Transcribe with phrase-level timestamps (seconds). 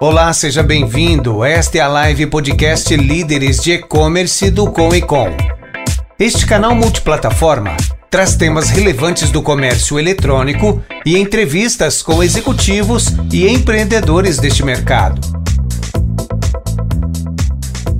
[0.00, 1.44] Olá, seja bem-vindo.
[1.44, 5.26] Esta é a live podcast Líderes de E-Commerce do Com e Com.
[6.16, 7.76] Este canal multiplataforma
[8.08, 15.20] traz temas relevantes do comércio eletrônico e entrevistas com executivos e empreendedores deste mercado.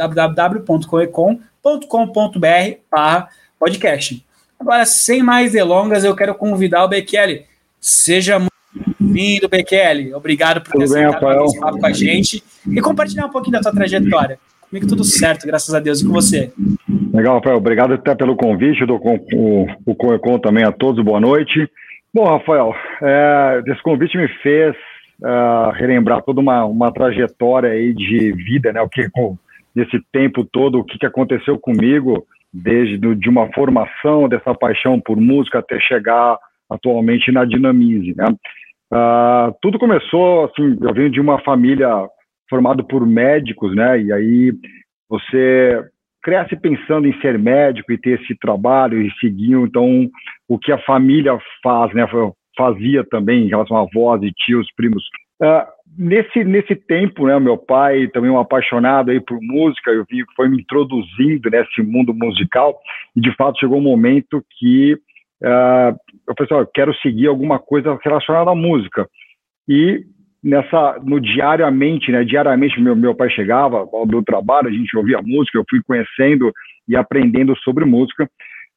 [1.66, 3.26] www.coecom.com.br
[3.58, 4.24] podcast.
[4.58, 7.44] Agora, sem mais delongas, eu quero convidar o Bekele.
[7.80, 8.52] Seja muito
[9.00, 10.14] bem-vindo, Bekele.
[10.14, 11.20] Obrigado por ter esse
[11.60, 14.38] papo com a gente e compartilhar um pouquinho da sua trajetória.
[14.68, 16.00] Comigo tudo certo, graças a Deus.
[16.00, 16.52] E com você?
[17.12, 17.56] Legal, Rafael.
[17.56, 18.86] Obrigado até pelo convite.
[18.86, 21.04] do o, o Coecon também a todos.
[21.04, 21.68] Boa noite.
[22.12, 24.74] Bom, Rafael, é, esse convite me fez
[25.20, 28.80] uh, relembrar toda uma, uma trajetória aí de vida, né?
[28.80, 29.08] O que
[29.76, 34.98] nesse tempo todo, o que, que aconteceu comigo desde do, de uma formação dessa paixão
[34.98, 36.38] por música até chegar
[36.70, 38.34] atualmente na Dinamize, né?
[38.92, 41.88] Uh, tudo começou assim, eu venho de uma família
[42.48, 44.00] formada por médicos, né?
[44.00, 44.52] E aí
[45.08, 45.84] você
[46.22, 50.08] cresce pensando em ser médico e ter esse trabalho e seguir então
[50.48, 52.06] o que a família faz, né?
[52.56, 55.04] Fazia também em relação a avós e tios, primos.
[55.42, 57.38] Uh, nesse nesse tempo, né?
[57.38, 61.82] Meu pai também um apaixonado aí por música, eu vi que foi me introduzindo nesse
[61.82, 62.78] mundo musical
[63.14, 64.94] e de fato chegou um momento que
[65.42, 69.08] uh, eu assim, oh, eu quero seguir alguma coisa relacionada à música
[69.68, 70.04] e
[70.42, 72.24] nessa no diariamente, né?
[72.24, 76.52] Diariamente meu meu pai chegava ao meu trabalho, a gente ouvia música, eu fui conhecendo
[76.88, 78.28] e aprendendo sobre música.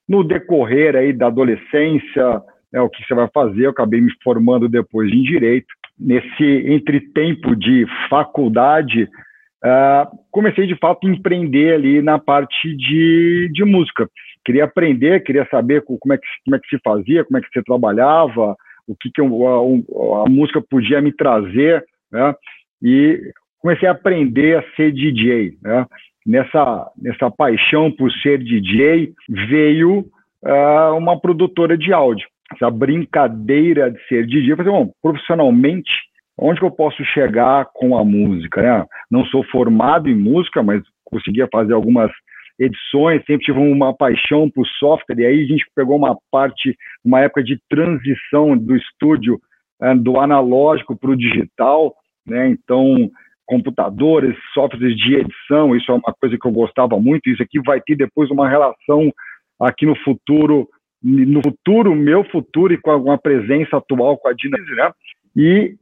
[0.07, 2.41] No decorrer aí da adolescência,
[2.73, 5.67] né, o que você vai fazer, eu acabei me formando depois em direito.
[5.99, 13.65] Nesse entretempo de faculdade, uh, comecei de fato a empreender ali na parte de, de
[13.65, 14.09] música.
[14.45, 17.49] Queria aprender, queria saber como é, que, como é que se fazia, como é que
[17.51, 18.55] você trabalhava,
[18.87, 22.33] o que, que a, a, música podia me trazer, né?
[22.81, 25.85] E comecei a aprender a ser DJ, né?
[26.25, 30.05] Nessa, nessa paixão por ser DJ veio
[30.43, 32.27] uh, uma produtora de áudio.
[32.53, 35.91] Essa brincadeira de ser DJ, falei, bom, profissionalmente,
[36.37, 38.85] onde que eu posso chegar com a música, né?
[39.09, 42.11] Não sou formado em música, mas conseguia fazer algumas
[42.59, 47.21] edições, sempre tive uma paixão por software, e aí a gente pegou uma parte, uma
[47.21, 49.39] época de transição do estúdio
[49.81, 51.93] uh, do analógico para o digital,
[52.25, 52.49] né?
[52.49, 53.09] Então
[53.49, 57.81] computadores, softwares de edição, isso é uma coisa que eu gostava muito, isso aqui vai
[57.81, 59.11] ter depois uma relação
[59.59, 60.69] aqui no futuro,
[61.01, 64.91] no futuro, meu futuro e com a, presença atual com a Dinamite, né?
[65.35, 65.75] E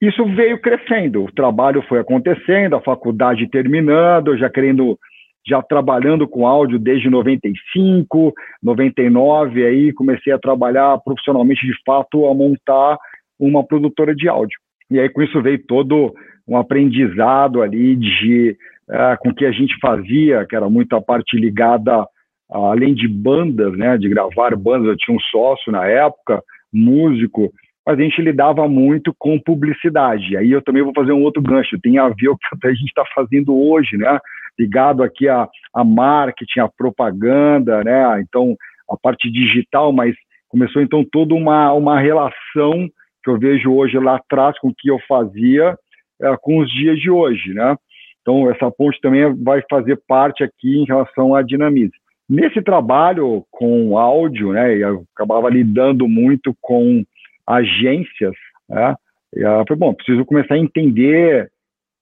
[0.00, 4.98] isso veio crescendo, o trabalho foi acontecendo, a faculdade terminando, já querendo,
[5.46, 8.32] já trabalhando com áudio desde 95,
[8.62, 12.96] 99, aí comecei a trabalhar profissionalmente de fato a montar
[13.38, 14.58] uma produtora de áudio.
[14.90, 16.14] E aí com isso veio todo
[16.48, 18.56] um aprendizado ali de
[18.88, 22.06] uh, com o que a gente fazia, que era muito a parte ligada,
[22.50, 26.42] além de bandas, né, de gravar bandas, eu tinha um sócio na época,
[26.72, 27.52] músico,
[27.86, 30.36] mas a gente lidava muito com publicidade.
[30.36, 32.88] Aí eu também vou fazer um outro gancho, tem a ver o que a gente
[32.88, 34.18] está fazendo hoje, né,
[34.58, 38.56] ligado aqui a, a marketing, a propaganda, né, então
[38.88, 40.14] a parte digital, mas
[40.48, 42.88] começou então toda uma, uma relação
[43.22, 45.76] que eu vejo hoje lá atrás com o que eu fazia
[46.20, 47.76] é, com os dias de hoje, né?
[48.20, 51.92] Então, essa ponte também vai fazer parte aqui em relação à dinamismo.
[52.30, 57.02] Nesse trabalho com áudio, né, eu acabava lidando muito com
[57.44, 58.34] agências,
[58.68, 58.94] né,
[59.32, 61.50] eu falei, bom, preciso começar a entender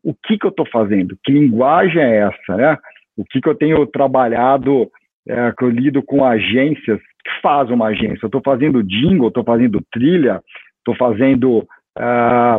[0.04, 2.78] o que, que eu estou fazendo, que linguagem é essa, né?
[3.16, 4.90] O que, que eu tenho trabalhado,
[5.26, 8.20] é, que eu lido com agências, que faz uma agência?
[8.22, 10.42] Eu estou fazendo jingle, estou fazendo trilha,
[10.78, 12.56] estou fazendo uh,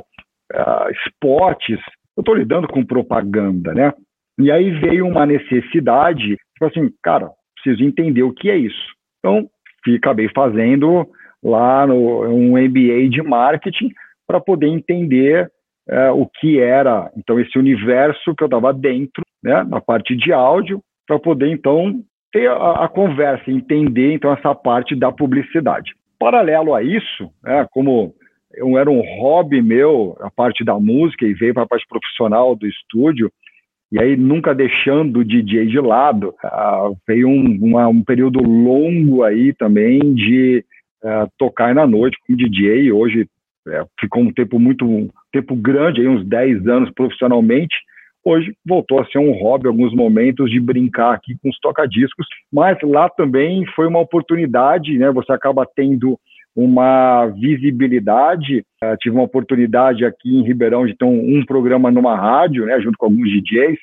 [0.54, 1.80] uh, spots,
[2.18, 3.94] eu estou lidando com propaganda, né?
[4.38, 8.94] E aí veio uma necessidade, tipo assim, cara, preciso entender o que é isso.
[9.20, 9.50] Então,
[9.96, 11.08] acabei fazendo
[11.44, 13.92] lá no, um MBA de marketing
[14.28, 15.50] para poder entender
[15.90, 20.32] uh, o que era, então, esse universo que eu estava dentro, né, na parte de
[20.32, 22.02] áudio, para poder, então,
[22.32, 25.94] ter a, a, conversa, entender, então, essa parte da publicidade.
[26.20, 28.14] Paralelo a isso, né, como
[28.54, 32.56] eu, era um hobby meu, a parte da música, e veio para a parte profissional
[32.56, 33.32] do estúdio,
[33.92, 39.52] e aí nunca deixando o DJ de lado, uh, veio um, um, período longo aí
[39.54, 40.64] também de
[41.04, 43.24] uh, tocar na noite como DJ, hoje
[43.68, 47.76] uh, ficou um tempo muito, um tempo grande, aí uns 10 anos profissionalmente,
[48.24, 52.78] hoje voltou a ser um hobby, alguns momentos de brincar aqui com os tocadiscos, mas
[52.84, 56.20] lá também foi uma oportunidade, né, você acaba tendo
[56.60, 58.66] uma visibilidade.
[58.84, 62.82] Uh, tive uma oportunidade aqui em Ribeirão de ter um, um, programa numa rádio, né,
[62.82, 63.80] junto com alguns DJs.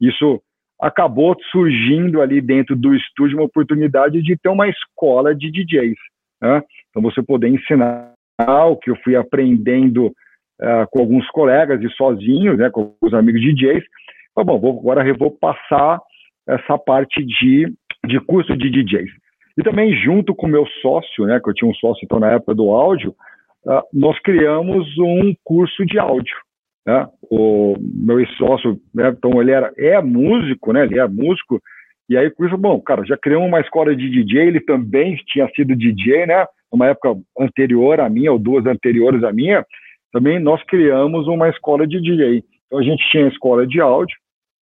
[0.00, 0.40] Isso
[0.80, 5.96] acabou surgindo ali dentro do estúdio uma oportunidade de ter uma escola de DJs.
[6.42, 6.62] Né?
[6.88, 12.56] Então, você poder ensinar o que eu fui aprendendo uh, com alguns colegas e sozinho,
[12.56, 13.84] né, com os amigos DJs.
[14.34, 16.00] Bom, vou, agora eu vou passar
[16.48, 17.72] essa parte de,
[18.06, 19.10] de curso de DJs.
[19.56, 22.32] E também, junto com o meu sócio, né, que eu tinha um sócio então na
[22.32, 23.14] época do áudio,
[23.66, 26.36] uh, nós criamos um curso de áudio.
[26.86, 27.08] Né?
[27.30, 31.60] O meu sócio, né, então ele era, é músico, né, ele é músico,
[32.08, 35.48] e aí com isso, bom, cara, já criamos uma escola de DJ, ele também tinha
[35.54, 39.64] sido DJ, né, numa época anterior à minha, ou duas anteriores à minha,
[40.12, 42.44] também nós criamos uma escola de DJ.
[42.66, 44.16] Então a gente tinha a escola de áudio,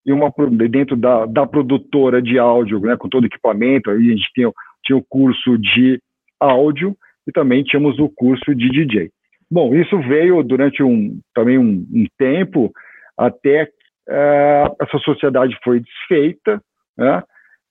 [0.04, 0.32] e uma
[0.68, 4.50] dentro da, da produtora de áudio, né, com todo equipamento, aí a gente tem
[4.84, 6.00] tinha o curso de
[6.40, 6.96] áudio
[7.26, 9.10] e também tínhamos o curso de DJ.
[9.50, 12.72] Bom, isso veio durante um, também um, um tempo
[13.16, 13.64] até
[14.08, 16.60] uh, essa sociedade foi desfeita,
[16.96, 17.22] né?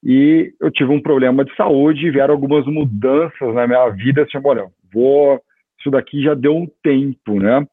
[0.03, 4.24] E eu tive um problema de saúde vieram algumas mudanças na minha vida.
[4.24, 5.39] Assim, olha, vou,
[5.80, 7.65] isso daqui já deu um tempo, né?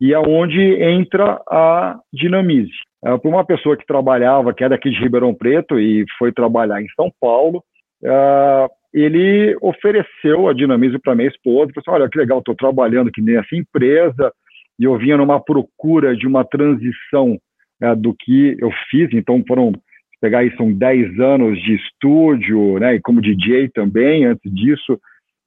[0.00, 2.72] E é onde entra a Dinamize.
[3.02, 6.82] Uh, Para uma pessoa que trabalhava, que é daqui de Ribeirão Preto e foi trabalhar
[6.82, 7.62] em São Paulo,
[8.04, 13.08] uh, ele ofereceu a Dinamize para minha esposa, falou assim, olha que legal, estou trabalhando
[13.08, 14.32] aqui nessa empresa,
[14.78, 17.38] e eu vinha numa procura de uma transição
[17.80, 19.72] é, do que eu fiz, então foram,
[20.20, 24.98] pegar aí, são 10 anos de estúdio, né, e como DJ também, antes disso,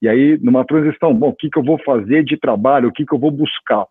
[0.01, 3.05] e aí numa transição, bom, o que, que eu vou fazer de trabalho, o que,
[3.05, 3.85] que eu vou buscar?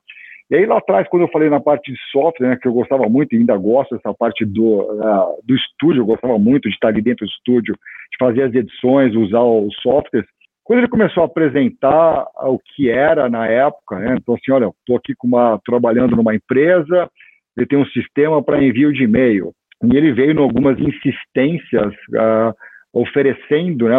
[0.51, 3.09] E aí lá atrás, quando eu falei na parte de software, né, que eu gostava
[3.09, 6.89] muito e ainda gosto dessa parte do, uh, do estúdio, eu gostava muito de estar
[6.89, 10.29] ali dentro do estúdio, de fazer as edições, usar os softwares.
[10.65, 14.97] Quando ele começou a apresentar o que era na época, né, então assim, olha, estou
[14.97, 17.09] aqui uma, trabalhando numa empresa,
[17.57, 19.53] ele tem um sistema para envio de e-mail.
[19.85, 22.55] E ele veio em algumas insistências uh,
[22.93, 23.97] oferecendo né,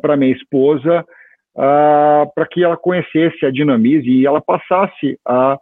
[0.00, 1.04] para minha esposa
[1.56, 5.58] uh, para que ela conhecesse a Dinamize e ela passasse a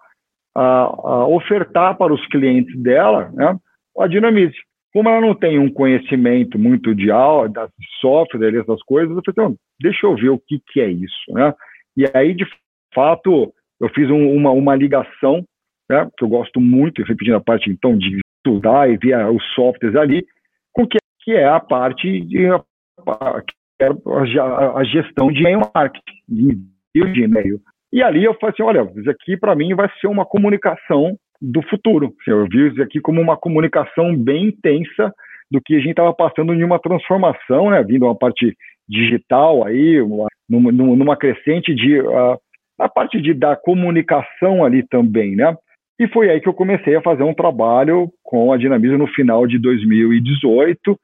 [0.56, 3.56] a, a ofertar para os clientes dela né,
[3.98, 4.56] a Dinamize.
[4.92, 7.68] Como ela não tem um conhecimento muito de da
[8.00, 11.32] software, essas coisas, eu falei, então, deixa eu ver o que, que é isso.
[11.32, 11.52] Né?
[11.96, 12.46] E aí, de
[12.94, 15.44] fato, eu fiz um, uma, uma ligação
[15.90, 19.94] né, que eu gosto muito, repetindo a parte então de estudar e ver os softwares
[19.96, 20.26] ali,
[20.72, 22.62] com o que, que é a parte de a,
[23.06, 27.60] a, a gestão de e-mail marketing, de e-mail.
[27.92, 31.62] E ali eu falei assim, olha, isso aqui para mim vai ser uma comunicação do
[31.62, 32.12] futuro.
[32.26, 35.12] Eu vi isso aqui como uma comunicação bem intensa
[35.50, 38.56] do que a gente estava passando em uma transformação, né, vindo uma parte
[38.88, 42.38] digital aí, uma, numa, numa crescente de uh,
[42.78, 45.56] a parte de da comunicação ali também, né?
[45.98, 49.46] E foi aí que eu comecei a fazer um trabalho com a Dinamismo no final
[49.46, 50.92] de 2018.
[50.92, 50.98] Uh,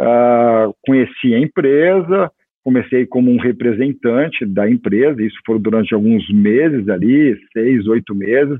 [0.00, 2.30] ah, conheci a empresa,
[2.62, 8.58] comecei como um representante da empresa, isso foi durante alguns meses ali, seis, oito meses,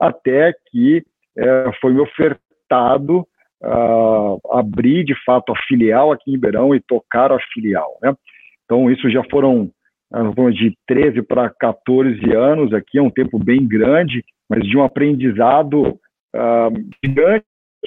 [0.00, 1.04] até que
[1.38, 3.26] uh, foi me ofertado
[3.62, 7.98] uh, abrir de fato a filial aqui em Ribeirão e tocar a filial.
[8.02, 8.14] Né?
[8.64, 9.70] Então, isso já foram
[10.52, 15.98] de 13 para 14 anos aqui, é um tempo bem grande, mas de um aprendizado
[16.36, 16.70] uh,
[17.02, 17.44] gigante,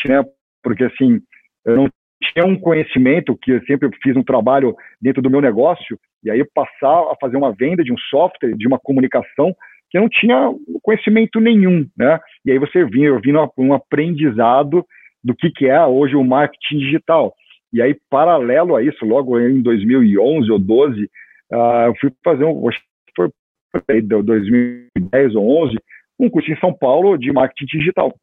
[0.07, 0.23] né?
[0.63, 1.21] Porque assim,
[1.63, 1.89] eu não
[2.23, 6.43] tinha um conhecimento que eu sempre fiz um trabalho dentro do meu negócio e aí
[6.53, 9.55] passar a fazer uma venda de um software, de uma comunicação
[9.89, 12.19] que eu não tinha conhecimento nenhum, né?
[12.43, 14.85] E aí você vinha, eu vim um aprendizado
[15.23, 17.33] do que que é hoje o marketing digital.
[17.71, 21.03] E aí paralelo a isso, logo em 2011 ou 12,
[21.51, 23.29] uh, eu fui fazer um, acho que foi
[24.01, 25.77] 2010 ou 11,
[26.19, 28.13] um curso em São Paulo de marketing digital.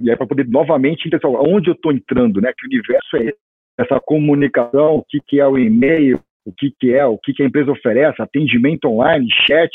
[0.00, 2.52] E aí, para poder novamente entender onde eu estou entrando, né?
[2.56, 3.38] Que universo é esse?
[3.78, 7.42] Essa comunicação, o que, que é o e-mail, o que, que é, o que, que
[7.42, 9.70] a empresa oferece, atendimento online, chat.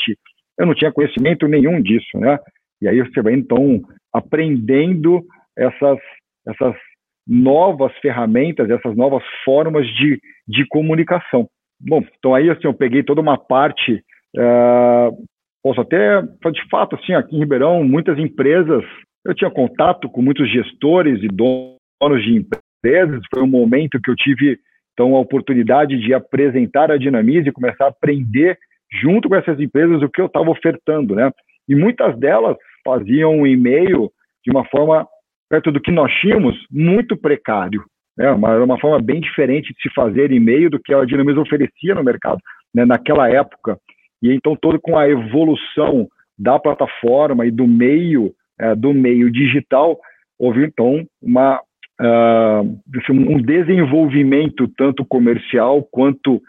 [0.58, 2.38] Eu não tinha conhecimento nenhum disso, né?
[2.80, 5.24] E aí você vai, então, aprendendo
[5.56, 5.98] essas,
[6.46, 6.74] essas
[7.26, 11.48] novas ferramentas, essas novas formas de, de comunicação.
[11.80, 14.02] Bom, então aí assim, eu peguei toda uma parte
[14.36, 15.24] uh,
[15.66, 18.84] Posso até, de fato, assim, aqui em Ribeirão, muitas empresas,
[19.26, 24.14] eu tinha contato com muitos gestores e donos de empresas, foi um momento que eu
[24.14, 24.58] tive,
[24.92, 28.56] então, a oportunidade de apresentar a Dinamize e começar a aprender
[29.02, 31.30] junto com essas empresas o que eu estava ofertando, né?
[31.68, 34.10] E muitas delas faziam um e-mail
[34.44, 35.06] de uma forma,
[35.50, 37.84] perto do que nós tínhamos, muito precário,
[38.16, 38.30] né?
[38.30, 42.04] Uma, uma forma bem diferente de se fazer e-mail do que a Dinamize oferecia no
[42.04, 42.38] mercado,
[42.72, 42.84] né?
[42.84, 43.76] Naquela época,
[44.22, 46.06] e então todo com a evolução
[46.38, 49.98] da plataforma e do meio é, do meio digital
[50.38, 51.60] houve então uma
[52.00, 56.40] uh, um desenvolvimento tanto comercial quanto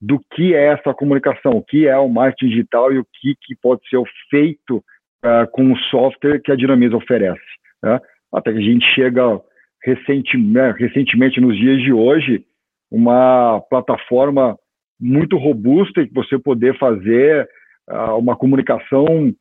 [0.00, 3.54] do que é essa comunicação, o que é o marketing digital e o que, que
[3.56, 7.40] pode ser feito uh, com o software que a Dinamiza oferece.
[7.82, 7.98] Né?
[8.32, 9.40] Até que a gente chega
[9.86, 12.44] né, recentemente nos dias de hoje,
[12.90, 14.56] uma plataforma
[15.00, 17.48] muito robusta e você poder fazer
[17.88, 19.32] uh, uma comunicação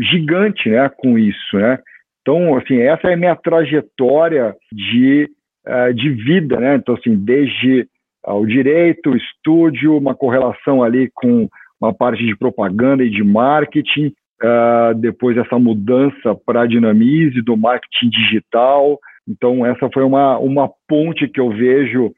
[0.00, 1.78] gigante, né, com isso, né?
[2.20, 5.28] Então, assim, essa é a minha trajetória de,
[5.66, 6.76] uh, de vida, né?
[6.76, 7.86] Então, assim, desde
[8.26, 11.48] uh, o direito, o estúdio, uma correlação ali com
[11.80, 17.56] uma parte de propaganda e de marketing, uh, depois essa mudança para a Dinamize, do
[17.56, 18.98] marketing digital.
[19.28, 22.12] Então, essa foi uma, uma ponte que eu vejo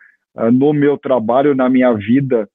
[0.53, 2.49] no meu trabalho, na minha vida,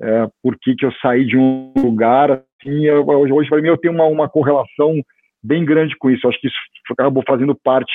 [0.00, 3.94] é, por que, que eu saí de um lugar Eu, hoje, para mim, eu tenho
[3.94, 5.00] uma, uma correlação
[5.42, 6.26] bem grande com isso.
[6.26, 6.56] Eu acho que isso
[6.90, 7.92] acabou fazendo parte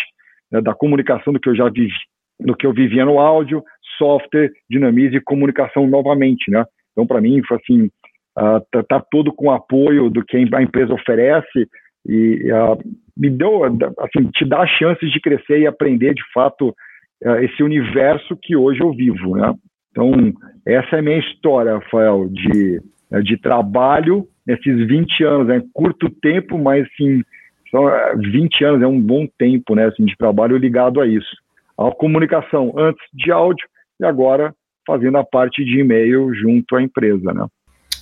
[0.51, 1.93] né, da comunicação do que eu já vivi,
[2.39, 3.63] do que eu vivia no áudio,
[3.97, 6.65] software, dinamismo e comunicação novamente, né?
[6.91, 7.85] Então, para mim, foi assim,
[8.37, 11.67] uh, tá, tá todo com apoio do que a empresa oferece
[12.05, 12.77] e uh,
[13.15, 16.69] me deu, assim, te dá chances de crescer e aprender de fato
[17.23, 19.53] uh, esse universo que hoje eu vivo, né?
[19.91, 20.11] Então,
[20.65, 22.81] essa é a minha história, Rafael, de,
[23.23, 27.23] de trabalho nesses 20 anos, é né, curto tempo, mas assim,
[27.69, 27.85] são
[28.17, 31.37] 20 é, anos é um bom tempo, né, assim, de trabalho ligado a isso.
[31.77, 33.65] A comunicação antes de áudio
[33.99, 34.53] e agora
[34.85, 37.45] fazendo a parte de e-mail junto à empresa, né.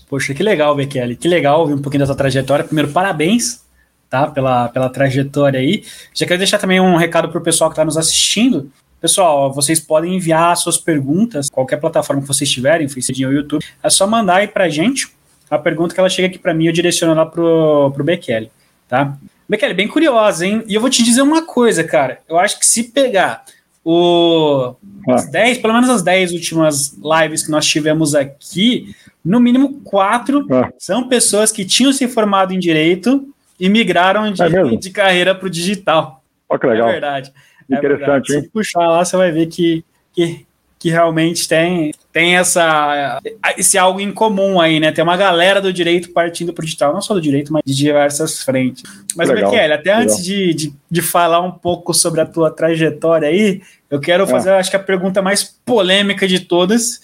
[0.09, 2.65] Poxa, que legal, Bekele, que legal ouvir um pouquinho da sua trajetória.
[2.65, 3.63] Primeiro, parabéns,
[4.09, 5.83] tá, pela, pela trajetória aí.
[6.15, 8.71] Já quero deixar também um recado para o pessoal que está nos assistindo.
[8.99, 13.89] Pessoal, vocês podem enviar suas perguntas, qualquer plataforma que vocês tiverem, Facebook ou YouTube, é
[13.89, 15.07] só mandar aí pra gente
[15.49, 18.51] a pergunta que ela chega aqui para mim, eu direciono lá pro, pro Bekele,
[18.87, 19.17] tá?
[19.47, 20.63] Bekele, bem curiosa, hein?
[20.67, 22.19] E eu vou te dizer uma coisa, cara.
[22.29, 23.43] Eu acho que se pegar
[23.83, 24.75] o,
[25.07, 25.15] ah.
[25.15, 30.45] as 10, pelo menos as 10 últimas lives que nós tivemos aqui, no mínimo quatro
[30.51, 30.69] ah.
[30.77, 33.27] são pessoas que tinham se formado em direito
[33.59, 36.23] e migraram de, é de carreira para o digital.
[36.47, 36.87] Olha que legal.
[36.87, 37.33] É verdade.
[37.69, 38.41] É Interessante, é hein?
[38.43, 40.45] Se puxar lá, você vai ver que, que,
[40.77, 43.21] que realmente tem, tem essa
[43.57, 44.91] esse algo em comum aí, né?
[44.91, 47.73] Tem uma galera do direito partindo para o digital, não só do direito, mas de
[47.73, 48.83] diversas frentes.
[49.15, 49.49] Mas, Legal.
[49.49, 50.01] Michele, até Legal.
[50.01, 54.27] antes de, de, de, falar um pouco sobre a tua trajetória aí, eu quero é.
[54.27, 56.99] fazer, acho que a pergunta mais polêmica de todas,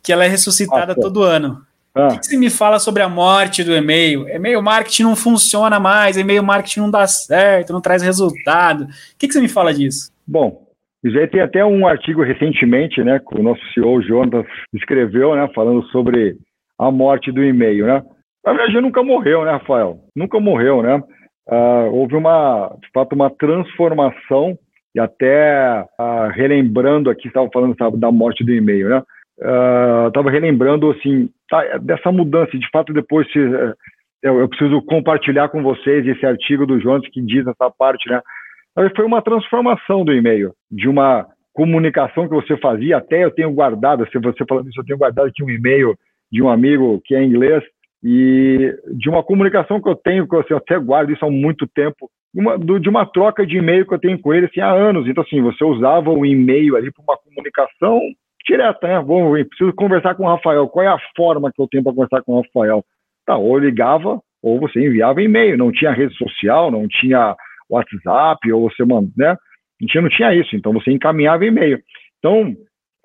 [0.00, 1.00] que ela é ressuscitada Nossa.
[1.00, 1.66] todo ano.
[1.92, 2.06] Ah.
[2.06, 4.28] O que, que você me fala sobre a morte do e-mail?
[4.28, 8.84] E-mail marketing não funciona mais, e-mail marketing não dá certo, não traz resultado.
[8.84, 10.12] O que, que você me fala disso?
[10.24, 10.62] Bom,
[11.04, 15.82] já tem até um artigo recentemente, né, que o nosso CEO Jonas escreveu, né, falando
[15.88, 16.36] sobre
[16.78, 18.02] a morte do e-mail, né.
[18.44, 19.98] Na verdade, nunca morreu, né, Rafael?
[20.16, 21.02] Nunca morreu, né?
[21.48, 24.56] Uh, houve uma, de fato, uma transformação
[24.94, 29.02] e até uh, relembrando aqui, estava falando sabe, da morte do e-mail, né?
[30.06, 32.58] Estava uh, relembrando, assim, tá, dessa mudança.
[32.58, 33.74] De fato, depois se, uh,
[34.22, 38.20] eu, eu, preciso compartilhar com vocês esse artigo do Jonas que diz essa parte, né?
[38.74, 44.06] Foi uma transformação do e-mail, de uma comunicação que você fazia, até eu tenho guardado,
[44.10, 45.94] se você falando isso, eu tenho guardado aqui um e-mail
[46.30, 47.62] de um amigo que é inglês,
[48.02, 52.10] e de uma comunicação que eu tenho, que eu até guardo isso há muito tempo,
[52.34, 55.06] uma, do, de uma troca de e-mail que eu tenho com ele assim, há anos.
[55.06, 58.00] Então, assim, você usava o e-mail ali para uma comunicação
[58.46, 59.00] direta, né?
[59.00, 60.68] Vou, preciso conversar com o Rafael.
[60.68, 62.84] Qual é a forma que eu tenho para conversar com o Rafael?
[63.26, 65.58] Tá, ou ligava, ou você enviava e-mail.
[65.58, 67.36] Não tinha rede social, não tinha
[67.70, 69.30] WhatsApp, ou você manda, né?
[69.30, 69.36] A
[69.80, 71.80] gente não tinha isso, então você encaminhava e-mail.
[72.18, 72.50] Então,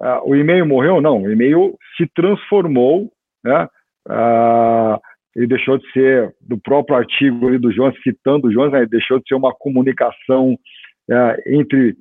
[0.01, 1.01] uh, o e-mail morreu?
[1.01, 3.09] Não, o e-mail se transformou,
[3.43, 3.67] né?
[4.07, 4.99] Uh,
[5.35, 8.85] ele deixou de ser, do próprio artigo do Jonas, citando o Jonas, né?
[8.85, 11.95] deixou de ser uma comunicação uh, entre,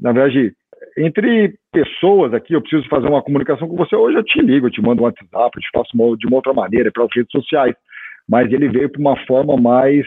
[0.00, 0.54] na verdade,
[0.96, 4.70] entre pessoas aqui, eu preciso fazer uma comunicação com você, hoje eu te ligo, eu
[4.70, 7.74] te mando um WhatsApp, eu te faço uma, de uma outra maneira, pelas redes sociais,
[8.28, 10.06] mas ele veio para uma forma mais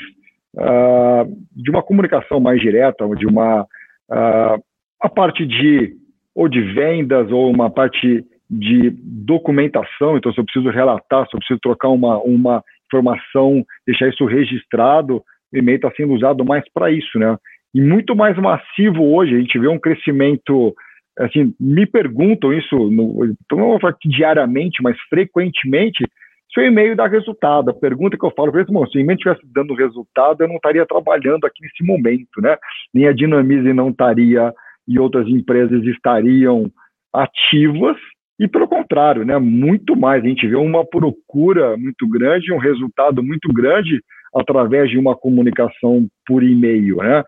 [0.58, 4.64] uh, de uma comunicação mais direta, de uma uh,
[5.00, 5.96] a parte de
[6.36, 11.40] ou de vendas ou uma parte de documentação, então se eu preciso relatar, se eu
[11.40, 15.22] preciso trocar uma, uma informação, deixar isso registrado,
[15.52, 17.38] o e-mail está sendo usado mais para isso, né?
[17.74, 20.74] E muito mais massivo hoje, a gente vê um crescimento,
[21.20, 26.06] assim, me perguntam isso, no, não vou falar diariamente, mas frequentemente,
[26.54, 27.70] se o e-mail dá resultado.
[27.70, 30.56] A pergunta que eu falo para eles, se o e-mail estivesse dando resultado, eu não
[30.56, 32.58] estaria trabalhando aqui nesse momento, né?
[32.94, 34.54] Nem a Dinamize não estaria
[34.88, 36.72] e outras empresas estariam
[37.14, 37.98] ativas,
[38.40, 40.24] e pelo contrário, né, muito mais.
[40.24, 44.02] A gente vê uma procura muito grande, um resultado muito grande
[44.34, 46.98] através de uma comunicação por e-mail.
[46.98, 47.24] Né?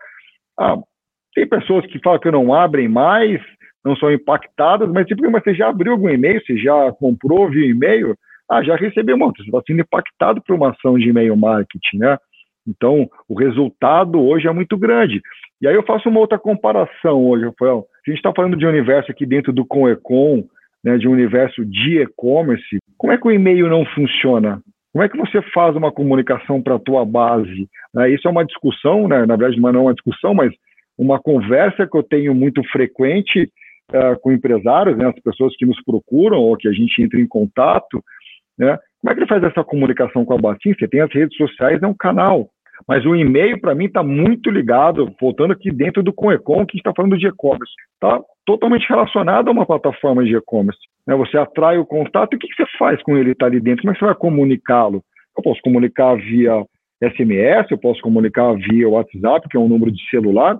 [0.58, 0.76] Ah,
[1.34, 3.40] tem pessoas que falam que não abrem mais,
[3.84, 7.66] não são impactadas, mas tipo, mas você já abriu algum e-mail, você já comprou via
[7.66, 8.16] e-mail?
[8.50, 12.18] Ah, já recebeu uma, você está sendo impactado por uma ação de e-mail marketing, né?
[12.66, 15.20] Então, o resultado hoje é muito grande.
[15.62, 17.86] E aí eu faço uma outra comparação hoje, Rafael.
[18.06, 20.44] A gente está falando de um universo aqui dentro do Conecom,
[20.84, 22.78] né, de um universo de e-commerce.
[22.96, 24.60] Como é que o e-mail não funciona?
[24.92, 27.68] Como é que você faz uma comunicação para a tua base?
[27.94, 30.52] Né, isso é uma discussão, né, na verdade não é uma discussão, mas
[30.98, 33.50] uma conversa que eu tenho muito frequente
[33.92, 37.26] uh, com empresários, né, as pessoas que nos procuram ou que a gente entra em
[37.26, 38.02] contato,
[38.60, 38.78] né?
[39.00, 40.56] Como é que ele faz essa comunicação com a?
[40.62, 42.50] Você tem as redes sociais, é um canal.
[42.86, 46.92] Mas o e-mail, para mim, está muito ligado, voltando aqui dentro do Conecom, que está
[46.94, 47.72] falando de e-commerce.
[47.94, 50.80] Está totalmente relacionado a uma plataforma de e-commerce.
[51.06, 51.14] Né?
[51.16, 53.60] Você atrai o contato, e o que, que você faz com ele estar tá ali
[53.60, 53.82] dentro?
[53.82, 55.02] Como é que você vai comunicá-lo?
[55.36, 56.64] Eu posso comunicar via
[57.02, 60.58] SMS, eu posso comunicar via WhatsApp, que é um número de celular,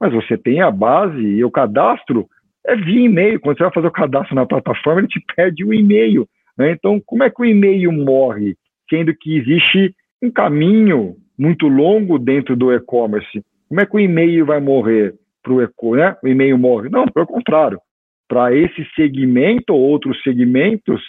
[0.00, 2.26] mas você tem a base e o cadastro
[2.66, 3.40] é via e-mail.
[3.40, 6.26] Quando você vai fazer o cadastro na plataforma, ele te pede o e-mail.
[6.56, 6.72] Né?
[6.72, 8.56] Então, como é que o e-mail morre,
[8.88, 13.42] sendo que existe um caminho muito longo dentro do e-commerce?
[13.68, 16.16] Como é que o e-mail vai morrer para o e né?
[16.22, 16.88] O e-mail morre?
[16.88, 17.80] Não, pelo contrário.
[18.28, 21.02] Para esse segmento ou outros segmentos,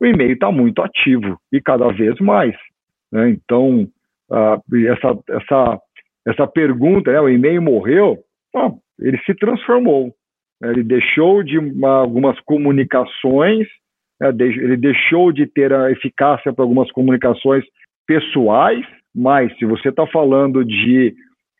[0.00, 2.54] o e-mail está muito ativo e cada vez mais.
[3.10, 3.30] Né?
[3.30, 3.88] Então,
[4.30, 5.80] essa, essa,
[6.26, 8.18] essa pergunta, né, o e-mail morreu,
[8.54, 10.14] ah, ele se transformou.
[10.62, 13.66] Ele deixou de uma, algumas comunicações
[14.28, 17.64] ele deixou de ter a eficácia para algumas comunicações
[18.06, 21.14] pessoais, mas se você está falando de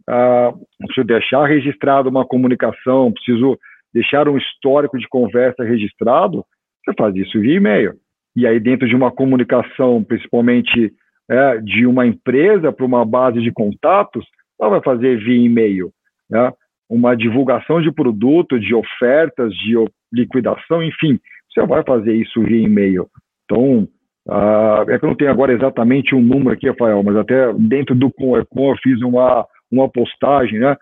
[0.09, 3.59] uh, preciso deixar registrado uma comunicação, preciso
[3.93, 6.45] deixar um histórico de conversa registrado,
[6.85, 7.95] você faz isso via e-mail.
[8.35, 10.93] E aí, dentro de uma comunicação, principalmente
[11.31, 14.25] é, de uma empresa para uma base de contatos,
[14.61, 15.91] ela vai fazer via e-mail.
[16.31, 16.53] Né?
[16.89, 19.75] Uma divulgação de produto, de ofertas, de
[20.13, 21.21] liquidação, enfim,
[21.53, 23.07] você vai fazer isso via e-mail.
[23.45, 23.89] Então,
[24.29, 27.95] uh, é que eu não tenho agora exatamente um número aqui, Rafael, mas até dentro
[27.95, 30.77] do Conecom eu fiz uma, uma postagem, né?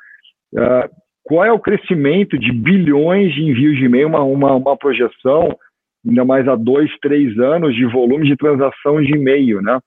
[0.55, 5.57] Uh, qual é o crescimento de bilhões de envios de e-mail, uma, uma, uma projeção
[6.07, 9.79] ainda mais há dois, três anos de volume de transação de e-mail, né?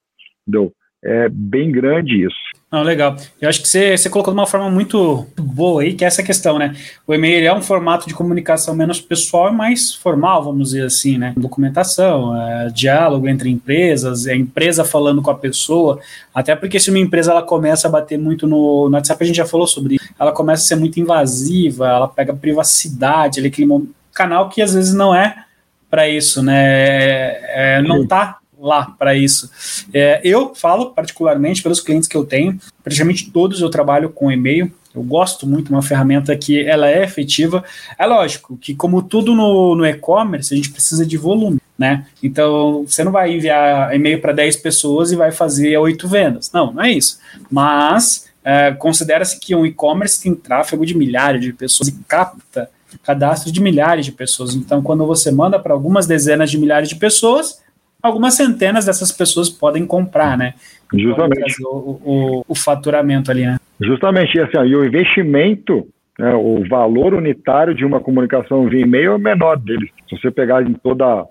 [0.48, 0.72] Entendeu?
[1.04, 2.36] É bem grande isso.
[2.74, 3.16] Não, legal.
[3.40, 6.24] Eu acho que você, você colocou de uma forma muito boa aí, que é essa
[6.24, 6.76] questão, né?
[7.06, 11.20] O e-mail é um formato de comunicação menos pessoal e mais formal, vamos dizer assim,
[11.20, 11.36] né?
[11.38, 16.00] Documentação, é, diálogo entre empresas, é a empresa falando com a pessoa,
[16.34, 19.36] até porque se uma empresa ela começa a bater muito no, no WhatsApp, a gente
[19.36, 23.68] já falou sobre isso, ela começa a ser muito invasiva, ela pega privacidade, ele aquele
[24.12, 25.46] canal que às vezes não é
[25.92, 26.56] para isso, né?
[26.58, 29.52] É, é, não tá lá para isso.
[29.94, 34.72] É, eu falo particularmente pelos clientes que eu tenho, praticamente todos eu trabalho com e-mail.
[34.96, 37.64] Eu gosto muito de uma ferramenta que ela é efetiva.
[37.98, 42.06] É lógico que, como tudo no, no e-commerce, a gente precisa de volume, né?
[42.22, 46.52] Então, você não vai enviar e-mail para 10 pessoas e vai fazer oito vendas.
[46.54, 47.20] Não, não é isso.
[47.50, 52.70] Mas é, considera-se que um e-commerce tem tráfego de milhares de pessoas e capta
[53.02, 54.54] cadastro de milhares de pessoas.
[54.54, 57.63] Então, quando você manda para algumas dezenas de milhares de pessoas,
[58.04, 60.54] algumas centenas dessas pessoas podem comprar, né?
[60.94, 61.64] Justamente.
[61.64, 63.58] O, o, o, faturamento ali, né?
[63.80, 65.88] Justamente, assim, e o investimento,
[66.20, 69.90] né, o valor unitário de uma comunicação via e-mail é o menor deles.
[70.10, 71.26] Se você pegar em toda,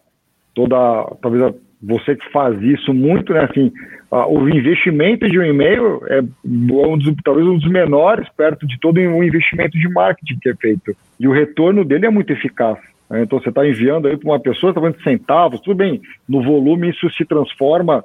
[0.54, 0.76] toda,
[1.20, 3.70] talvez você que faz isso muito, né, assim,
[4.10, 8.96] o investimento de um e-mail é um dos, talvez um dos menores perto de todo
[8.98, 10.96] o investimento de marketing que é feito.
[11.18, 12.78] E o retorno dele é muito eficaz.
[13.12, 13.22] Né?
[13.22, 16.42] Então você está enviando aí para uma pessoa, está falando de centavos, tudo bem, no
[16.42, 18.02] volume isso se transforma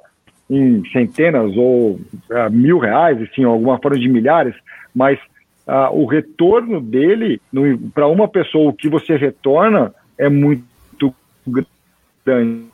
[0.50, 1.98] em centenas ou
[2.30, 4.54] é, mil reais, assim, alguma forma de milhares,
[4.94, 5.18] mas
[5.66, 7.40] ah, o retorno dele
[7.94, 11.14] para uma pessoa, o que você retorna é muito
[12.24, 12.68] grande.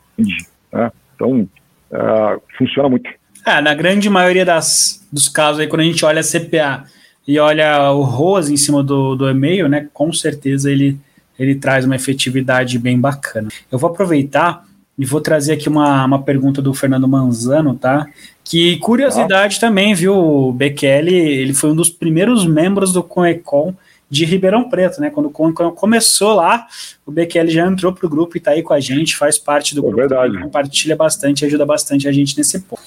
[0.71, 0.91] Né?
[1.15, 1.47] Então,
[1.91, 3.09] ah, funciona muito.
[3.45, 6.85] É, na grande maioria das, dos casos aí, quando a gente olha a CPA
[7.27, 10.97] e olha o ROAS em cima do, do e-mail, né, com certeza ele
[11.37, 13.49] ele traz uma efetividade bem bacana.
[13.71, 14.65] Eu vou aproveitar
[14.97, 18.07] e vou trazer aqui uma, uma pergunta do Fernando Manzano, tá?
[18.43, 19.59] Que curiosidade ah.
[19.59, 20.15] também, viu?
[20.15, 23.75] O Bekele, ele foi um dos primeiros membros do Conecon
[24.09, 25.09] de Ribeirão Preto, né?
[25.09, 26.67] Quando o Conecon começou lá,
[27.05, 29.79] o Bekele já entrou pro grupo e tá aí com a gente, faz parte do
[29.79, 30.39] é grupo, verdade.
[30.39, 32.81] compartilha bastante, ajuda bastante a gente nesse ponto.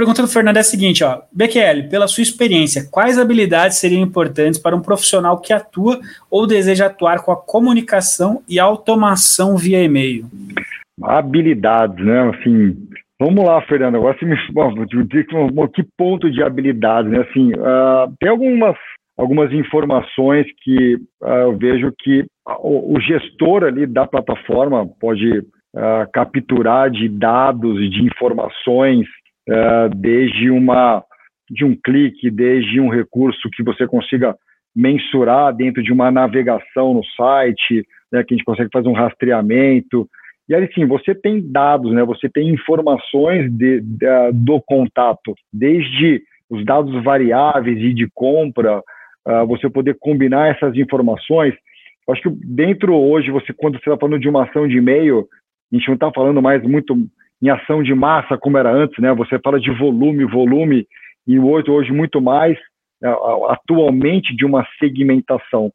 [0.00, 1.20] Pergunta do Fernando é a seguinte, ó.
[1.30, 6.86] BQL, pela sua experiência, quais habilidades seriam importantes para um profissional que atua ou deseja
[6.86, 10.24] atuar com a comunicação e automação via e-mail?
[11.02, 12.30] Habilidades, né?
[12.30, 12.78] Assim,
[13.20, 13.96] vamos lá, Fernando.
[13.96, 14.38] Agora você me
[15.52, 17.18] bom, que ponto de habilidades, né?
[17.28, 18.76] Assim, uh, tem algumas
[19.18, 22.24] algumas informações que uh, eu vejo que
[22.60, 29.06] o, o, gestor ali da plataforma pode uh, capturar de dados, de informações
[29.96, 31.04] desde uma
[31.50, 34.36] de um clique, desde um recurso que você consiga
[34.74, 40.08] mensurar dentro de uma navegação no site, né, que a gente consegue fazer um rastreamento.
[40.48, 46.22] E aí sim, você tem dados, né, você tem informações de, de, do contato, desde
[46.48, 51.54] os dados variáveis e de compra, uh, você poder combinar essas informações.
[52.06, 55.28] Eu acho que dentro hoje, você quando você está falando de uma ação de e-mail,
[55.72, 56.96] a gente não está falando mais muito
[57.42, 59.12] em ação de massa como era antes, né?
[59.14, 60.86] Você fala de volume, volume,
[61.26, 62.58] e hoje, hoje muito mais,
[63.02, 63.08] é,
[63.48, 65.72] atualmente, de uma segmentação.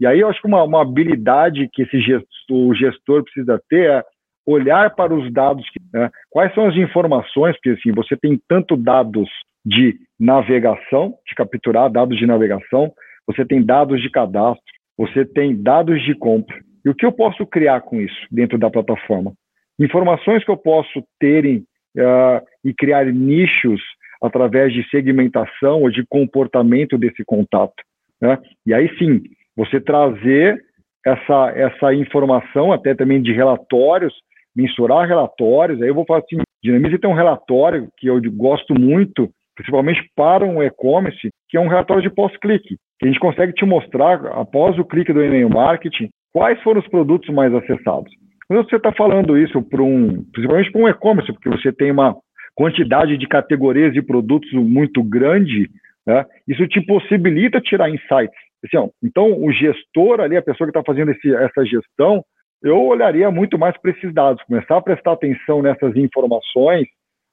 [0.00, 3.90] E aí eu acho que uma, uma habilidade que esse gestor, o gestor precisa ter
[3.90, 4.04] é
[4.46, 6.10] olhar para os dados, né?
[6.30, 9.28] quais são as informações, porque assim, você tem tanto dados
[9.64, 12.92] de navegação, de capturar dados de navegação,
[13.26, 14.62] você tem dados de cadastro,
[14.98, 16.56] você tem dados de compra.
[16.84, 19.32] E o que eu posso criar com isso dentro da plataforma?
[19.78, 21.58] Informações que eu posso ter em,
[21.98, 23.80] uh, e criar nichos
[24.22, 27.82] através de segmentação ou de comportamento desse contato.
[28.20, 28.38] Né?
[28.66, 29.22] E aí sim,
[29.56, 30.62] você trazer
[31.04, 34.14] essa, essa informação até também de relatórios,
[34.56, 39.28] mensurar relatórios, aí eu vou falar assim, Dinamize tem um relatório que eu gosto muito,
[39.54, 43.66] principalmente para um e-commerce, que é um relatório de pós-clique, que a gente consegue te
[43.66, 48.10] mostrar, após o clique do e-mail marketing, quais foram os produtos mais acessados.
[48.48, 52.16] Quando você está falando isso para um, principalmente para um e-commerce, porque você tem uma
[52.54, 55.70] quantidade de categorias de produtos muito grande,
[56.06, 58.38] né, isso te possibilita tirar insights.
[58.64, 62.24] Assim, então, o gestor ali, a pessoa que está fazendo esse, essa gestão,
[62.62, 66.86] eu olharia muito mais para esses dados, começar a prestar atenção nessas informações,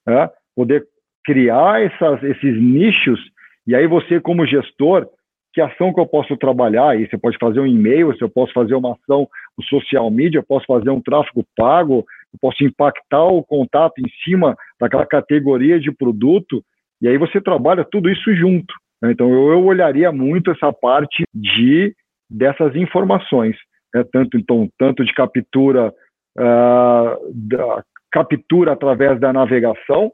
[0.06, 0.86] né, poder
[1.24, 3.20] criar essas, esses nichos,
[3.68, 5.08] e aí você, como gestor,
[5.54, 7.00] que ação que eu posso trabalhar?
[7.00, 9.28] E você pode fazer um e-mail, você posso fazer uma ação
[9.62, 14.10] no social media, eu posso fazer um tráfego pago, eu posso impactar o contato em
[14.24, 16.64] cima daquela categoria de produto,
[17.02, 18.74] e aí você trabalha tudo isso junto.
[19.02, 19.12] Né?
[19.12, 21.94] Então eu, eu, olharia muito essa parte de
[22.30, 23.56] dessas informações,
[23.94, 24.04] né?
[24.12, 25.94] tanto então tanto de captura
[26.38, 30.12] uh, da, captura através da navegação,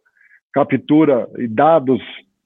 [0.53, 2.01] captura dados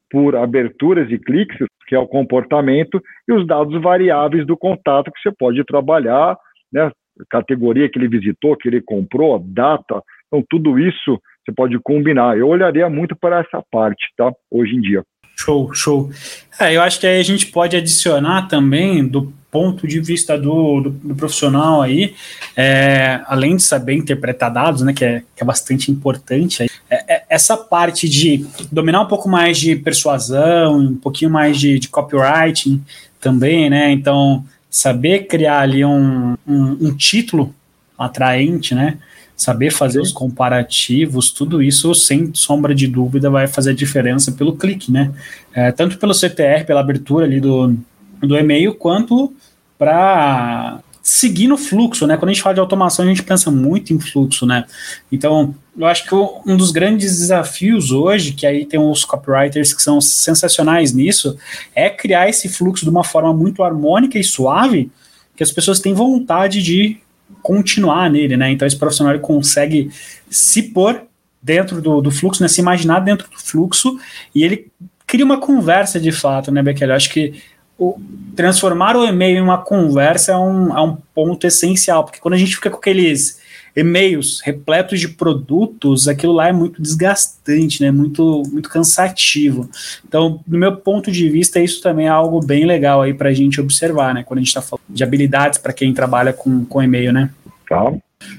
[0.10, 5.22] por aberturas e cliques, que é o comportamento, e os dados variáveis do contato que
[5.22, 6.38] você pode trabalhar,
[6.72, 6.92] né,
[7.30, 12.38] categoria que ele visitou, que ele comprou, data, então tudo isso você pode combinar.
[12.38, 14.32] Eu olharia muito para essa parte, tá?
[14.50, 15.04] Hoje em dia.
[15.38, 16.12] Show, show.
[16.60, 20.82] É, eu acho que aí a gente pode adicionar também do ponto de vista do,
[20.82, 22.16] do, do profissional aí,
[22.56, 27.24] é, além de saber interpretar dados, né, que é, que é bastante importante, é, é,
[27.30, 32.82] essa parte de dominar um pouco mais de persuasão, um pouquinho mais de, de copywriting
[33.20, 37.54] também, né, então saber criar ali um, um, um título
[37.98, 38.98] atraente, né,
[39.36, 40.04] saber fazer Sim.
[40.04, 45.12] os comparativos, tudo isso, sem sombra de dúvida, vai fazer a diferença pelo clique, né?
[45.54, 47.76] É, tanto pelo CTR, pela abertura ali do,
[48.22, 49.34] do e-mail, quanto
[49.78, 52.18] para seguir no fluxo, né?
[52.18, 54.66] Quando a gente fala de automação, a gente pensa muito em fluxo, né?
[55.12, 59.82] Então, eu acho que um dos grandes desafios hoje, que aí tem os copywriters que
[59.82, 61.38] são sensacionais nisso,
[61.74, 64.92] é criar esse fluxo de uma forma muito harmônica e suave,
[65.36, 66.98] que as pessoas têm vontade de
[67.42, 68.52] continuar nele, né?
[68.52, 69.90] Então esse profissional consegue
[70.30, 71.04] se pôr
[71.42, 72.50] dentro do, do fluxo, né?
[72.50, 73.98] Se imaginar dentro do fluxo
[74.36, 74.70] e ele
[75.08, 76.90] cria uma conversa de fato, né, Bequel?
[76.90, 77.42] Eu acho que
[77.78, 78.00] o,
[78.36, 82.38] transformar o e-mail em uma conversa é um, é um ponto essencial, porque quando a
[82.38, 83.41] gente fica com aqueles
[83.76, 87.92] e-mails repletos de produtos, aquilo lá é muito desgastante, né?
[87.92, 89.70] Muito, muito cansativo.
[90.08, 93.34] Então, do meu ponto de vista, isso também é algo bem legal aí para a
[93.34, 94.24] gente observar, né?
[94.24, 97.30] Quando a gente está falando de habilidades para quem trabalha com, com e-mail, né?
[97.68, 97.94] Tá.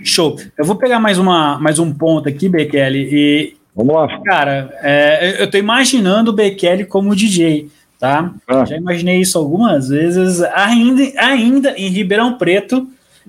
[0.05, 0.37] Show.
[0.57, 3.57] Eu vou pegar mais, uma, mais um ponto aqui, Bekele, e.
[3.75, 4.21] Vamos lá.
[4.23, 8.31] Cara, é, eu estou imaginando o Bekele como DJ, tá?
[8.47, 8.67] Ah.
[8.67, 12.87] Já imaginei isso algumas vezes, ainda, ainda em Ribeirão Preto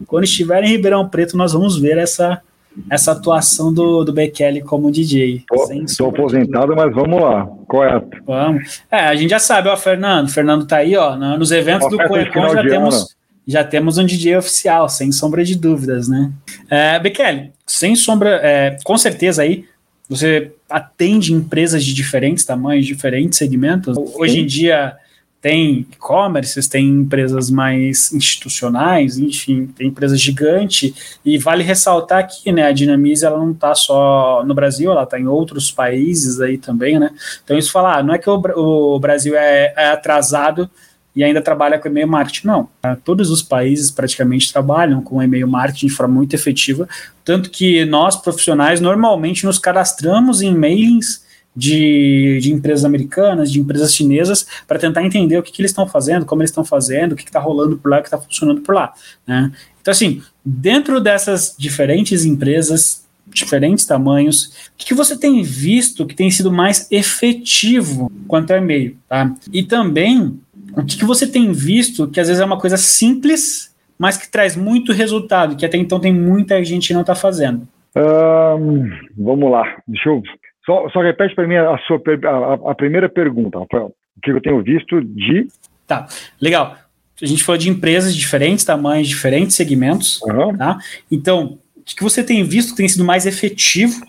[0.07, 2.41] quando estiver em Ribeirão Preto, nós vamos ver essa,
[2.89, 5.43] essa atuação do, do Bekele como DJ.
[5.85, 8.17] Estou aposentado, mas vamos lá, correto.
[8.25, 8.81] Vamos.
[8.91, 10.29] É, a gente já sabe, ó, Fernando.
[10.29, 13.15] Fernando tá aí, ó, nos eventos do Coecon já temos,
[13.47, 16.31] já temos um DJ oficial, sem sombra de dúvidas, né?
[16.69, 19.65] É, Bekele, sem sombra, é, com certeza aí,
[20.09, 23.97] você atende empresas de diferentes tamanhos, diferentes segmentos.
[24.15, 24.95] Hoje em dia
[25.43, 32.63] tem e-commerces, tem empresas mais institucionais, enfim, tem empresas gigantes, e vale ressaltar que né,
[32.63, 36.97] a Dinamize ela não está só no Brasil, ela está em outros países aí também,
[36.97, 37.11] né?
[37.43, 40.69] Então isso falar, ah, não é que o, o Brasil é, é, atrasado
[41.13, 42.69] e ainda trabalha com e-mail marketing, não.
[43.03, 46.87] Todos os países praticamente trabalham com e-mail marketing de forma muito efetiva,
[47.25, 51.21] tanto que nós profissionais normalmente nos cadastramos em mailings
[51.55, 55.87] de, de empresas americanas, de empresas chinesas, para tentar entender o que, que eles estão
[55.87, 58.61] fazendo, como eles estão fazendo, o que está rolando por lá, o que está funcionando
[58.61, 58.93] por lá.
[59.25, 59.51] Né?
[59.81, 66.29] Então, assim, dentro dessas diferentes empresas, diferentes tamanhos, o que, você tem visto que tem
[66.29, 68.97] sido mais efetivo quanto ao e-mail?
[69.07, 69.33] Tá?
[69.51, 70.39] E também,
[70.75, 74.29] o que, que você tem visto que às vezes é uma coisa simples, mas que
[74.29, 77.67] traz muito resultado, que até então tem muita gente que não está fazendo?
[77.95, 80.21] Um, vamos lá, deixa eu
[80.65, 83.93] só, só repete para mim a, sua, a, a, primeira pergunta, Rafael.
[84.17, 85.47] O que eu tenho visto de.
[85.85, 86.07] Tá,
[86.39, 86.77] legal.
[87.21, 90.21] A gente falou de empresas de diferentes tamanhos, diferentes segmentos.
[90.21, 90.55] Uhum.
[90.57, 90.77] Tá?
[91.11, 93.99] Então, o que você tem visto que tem sido mais efetivo?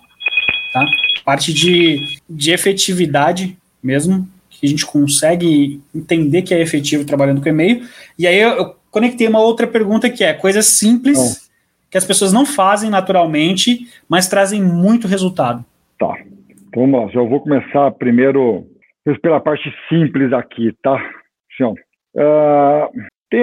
[0.72, 0.84] Tá?
[1.24, 7.48] Parte de, de efetividade mesmo, que a gente consegue entender que é efetivo trabalhando com
[7.48, 7.86] e-mail.
[8.18, 11.50] E aí eu, eu conectei uma outra pergunta que é coisas simples oh.
[11.90, 15.64] que as pessoas não fazem naturalmente, mas trazem muito resultado.
[15.98, 16.14] Tá.
[16.74, 18.66] Vamos lá, já vou começar primeiro
[19.22, 20.96] pela parte simples aqui, tá?
[21.52, 21.72] Assim,
[22.16, 22.90] uh,
[23.30, 23.42] tem,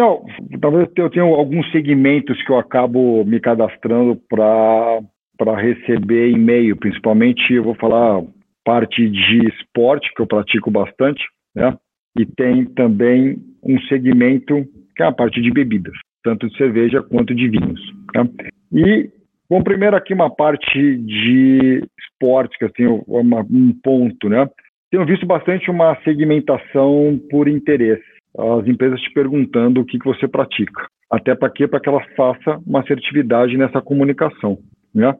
[0.59, 7.63] talvez eu tenha alguns segmentos que eu acabo me cadastrando para receber e-mail, principalmente eu
[7.63, 8.21] vou falar
[8.65, 11.23] parte de esporte, que eu pratico bastante,
[11.55, 11.77] né?
[12.17, 14.65] E tem também um segmento
[14.95, 17.79] que é a parte de bebidas, tanto de cerveja quanto de vinhos.
[18.13, 18.29] Né?
[18.73, 19.09] E
[19.51, 24.49] Bom, primeiro aqui uma parte de esportes, que assim, uma, um ponto, né?
[24.89, 28.01] Tenho visto bastante uma segmentação por interesse.
[28.37, 30.87] As empresas te perguntando o que, que você pratica.
[31.11, 31.67] Até para quê?
[31.67, 34.57] Para que ela faça uma assertividade nessa comunicação,
[34.95, 35.13] né?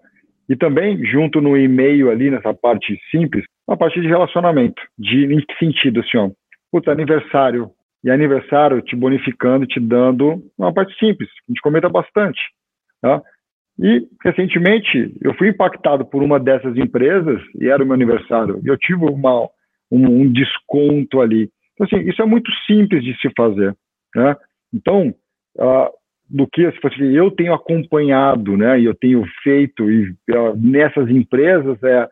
[0.47, 4.81] E também, junto no e-mail ali, nessa parte simples, uma parte de relacionamento.
[4.97, 6.29] De, em que sentido, assim, ó?
[6.71, 7.69] Putz, aniversário.
[8.01, 11.27] E aniversário te bonificando, te dando uma parte simples.
[11.29, 12.39] A gente comenta bastante.
[13.01, 13.21] Tá?
[13.79, 18.67] E, recentemente, eu fui impactado por uma dessas empresas, e era o meu aniversário, e
[18.67, 19.47] eu tive uma,
[19.91, 21.49] um, um, desconto ali.
[21.73, 23.75] Então, assim, isso é muito simples de se fazer.
[24.15, 24.35] Né?
[24.73, 25.13] Então,
[25.57, 25.89] uh,
[26.29, 26.61] do que
[27.13, 30.15] eu tenho acompanhado, né, e eu tenho feito e,
[30.55, 32.07] nessas empresas é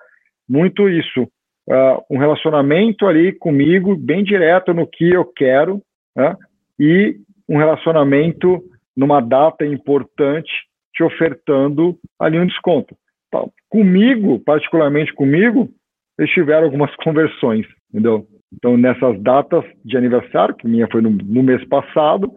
[0.47, 5.81] muito isso, uh, um relacionamento ali comigo bem direto no que eu quero,
[6.15, 6.35] né,
[6.77, 7.15] e
[7.47, 8.61] um relacionamento
[8.95, 10.51] numa data importante
[10.99, 12.93] te ofertando ali um desconto.
[13.31, 15.69] Tá, comigo, particularmente comigo,
[16.17, 18.27] eles tiveram algumas conversões, entendeu?
[18.53, 22.31] Então, nessas datas de aniversário, que minha foi no, no mês passado,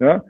[0.00, 0.20] né?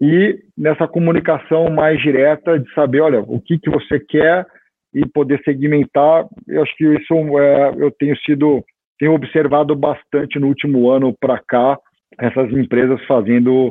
[0.00, 4.44] E nessa comunicação mais direta de saber, olha, o que, que você quer
[4.92, 8.62] e poder segmentar, eu acho que isso é, eu tenho sido,
[8.98, 11.78] tenho observado bastante no último ano para cá,
[12.18, 13.68] essas empresas fazendo,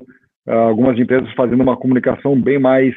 [0.47, 2.95] uh, algumas empresas fazendo uma comunicação bem mais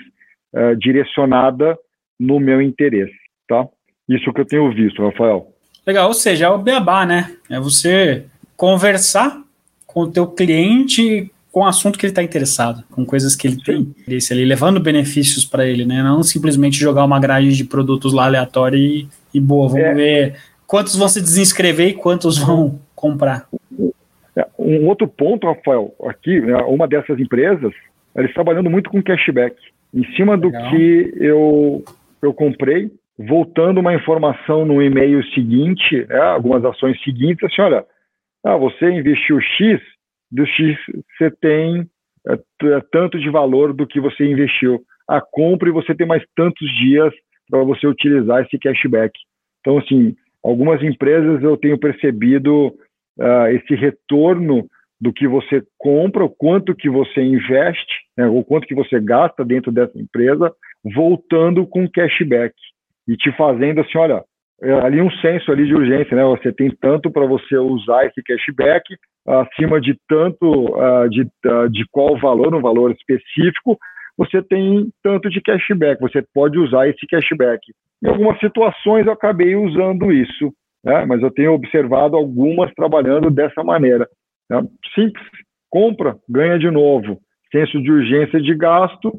[0.55, 1.77] uh, direcionada
[2.19, 3.17] no meu interesse,
[3.49, 3.67] tá?
[4.09, 5.53] Isso que eu tenho visto, Rafael.
[5.87, 7.37] Legal, ou seja, é o beabá, né?
[7.49, 8.25] É você
[8.57, 9.43] conversar
[9.87, 13.63] com o teu cliente com o assunto que ele está interessado, com coisas que ele
[13.63, 16.03] tem interesse ali, levando benefícios para ele, né?
[16.03, 19.95] Não simplesmente jogar uma grade de produtos lá aleatória e, e boa, vamos é.
[19.95, 23.49] ver quantos vão se desinscrever e quantos vão comprar.
[24.37, 27.73] É, um outro ponto, Rafael, aqui, né, uma dessas empresas,
[28.15, 29.57] eles trabalhando muito com cashback.
[29.95, 30.71] Em cima do Legal.
[30.71, 31.85] que eu,
[32.23, 37.85] eu comprei, voltando uma informação no e-mail seguinte, né, algumas ações seguintes, assim, olha,
[38.45, 39.81] ah, você investiu X,
[40.31, 40.77] do X
[41.19, 41.89] você tem
[42.29, 44.81] é, tanto de valor do que você investiu.
[45.09, 47.13] A compra e você tem mais tantos dias
[47.51, 49.13] para você utilizar esse cashback.
[49.61, 52.69] Então, assim, algumas empresas eu tenho percebido
[53.19, 54.69] uh, esse retorno
[55.01, 59.45] do que você compra, o quanto que você investe, né, o quanto que você gasta
[59.45, 60.53] dentro dessa empresa,
[60.93, 62.53] voltando com cashback
[63.07, 64.25] e te fazendo assim, olha,
[64.61, 66.25] é, ali um senso ali de urgência, né?
[66.25, 71.85] Você tem tanto para você usar esse cashback, acima de tanto uh, de, uh, de
[71.93, 73.79] qual valor, um valor específico,
[74.17, 77.61] você tem tanto de cashback, você pode usar esse cashback.
[78.03, 80.53] Em algumas situações eu acabei usando isso,
[80.85, 81.05] né?
[81.07, 84.09] mas eu tenho observado algumas trabalhando dessa maneira.
[84.51, 84.61] Né?
[84.93, 85.25] Simples,
[85.71, 87.21] compra, ganha de novo.
[87.51, 89.13] Senso de urgência de gasto,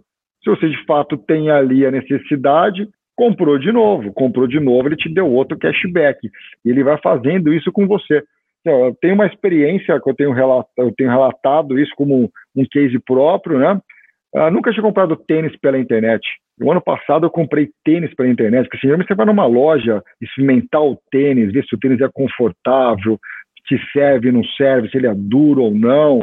[0.44, 4.96] se você de fato tem ali a necessidade, comprou de novo, comprou de novo, ele
[4.96, 6.20] te deu outro cashback.
[6.64, 8.24] E ele vai fazendo isso com você.
[8.62, 12.66] Então, eu tenho uma experiência que eu tenho, relatado, eu tenho relatado isso como um,
[12.72, 13.80] case próprio, né?
[14.36, 16.22] Uh, nunca tinha comprado tênis pela internet.
[16.62, 20.82] O ano passado eu comprei tênis pela internet, porque assim, você vai numa loja, experimentar
[20.82, 23.18] o tênis, ver se o tênis é confortável,
[23.68, 26.20] se serve, não serve, se ele é duro ou não.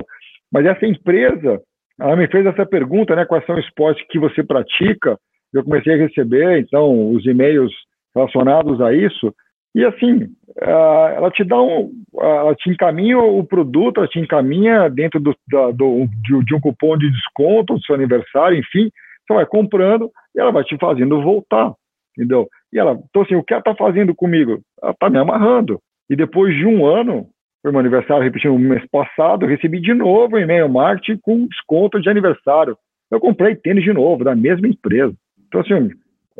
[0.53, 1.61] Mas essa empresa,
[1.99, 3.25] ela me fez essa pergunta, né?
[3.25, 5.19] Quais são os esportes que você pratica?
[5.53, 7.73] eu comecei a receber, então, os e-mails
[8.15, 9.35] relacionados a isso.
[9.75, 10.29] E assim,
[10.59, 15.35] ela te dá um, ela te encaminha o produto, ela te encaminha dentro do,
[15.75, 18.91] do de, um cupom de desconto do seu aniversário, enfim,
[19.27, 21.75] você vai comprando e ela vai te fazendo voltar,
[22.17, 22.49] entendeu?
[22.73, 24.61] E ela, então assim, o que ela está fazendo comigo?
[24.83, 25.79] Ela está me amarrando.
[26.09, 27.27] E depois de um ano,
[27.67, 32.01] foi meu aniversário, repetindo o mês passado, recebi de novo um e-mail marketing com desconto
[32.01, 32.79] de aniversário.
[33.11, 35.13] Eu comprei tênis de novo, da mesma empresa.
[35.49, 35.91] Então, assim,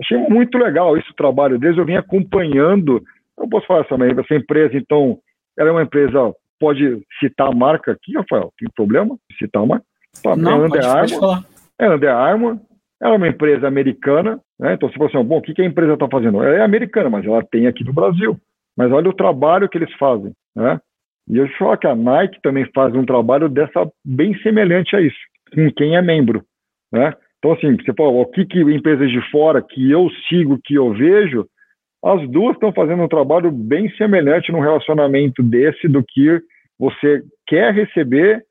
[0.01, 3.03] achei muito legal esse trabalho deles, eu vim acompanhando,
[3.37, 5.19] eu posso falar também, essa empresa, então,
[5.59, 9.83] ela é uma empresa, pode citar a marca aqui, Rafael, tem problema citar uma?
[10.23, 11.45] Tá, Não, é Under pode, Armour, pode falar.
[11.81, 12.61] É Under Armour,
[13.03, 14.75] ela é uma empresa americana, né?
[14.75, 16.41] então você fala assim, bom, o que, que a empresa está fazendo?
[16.41, 18.39] Ela é americana, mas ela tem aqui no Brasil.
[18.77, 20.79] Mas olha o trabalho que eles fazem, né?
[21.29, 25.19] E eu falo que a Nike também faz um trabalho dessa bem semelhante a isso,
[25.53, 26.45] com quem é membro,
[26.93, 27.12] né?
[27.39, 30.93] Então, assim, você fala, o que, que empresas de fora que eu sigo, que eu
[30.93, 31.47] vejo,
[32.05, 36.41] as duas estão fazendo um trabalho bem semelhante no relacionamento desse do que
[36.79, 38.43] você quer receber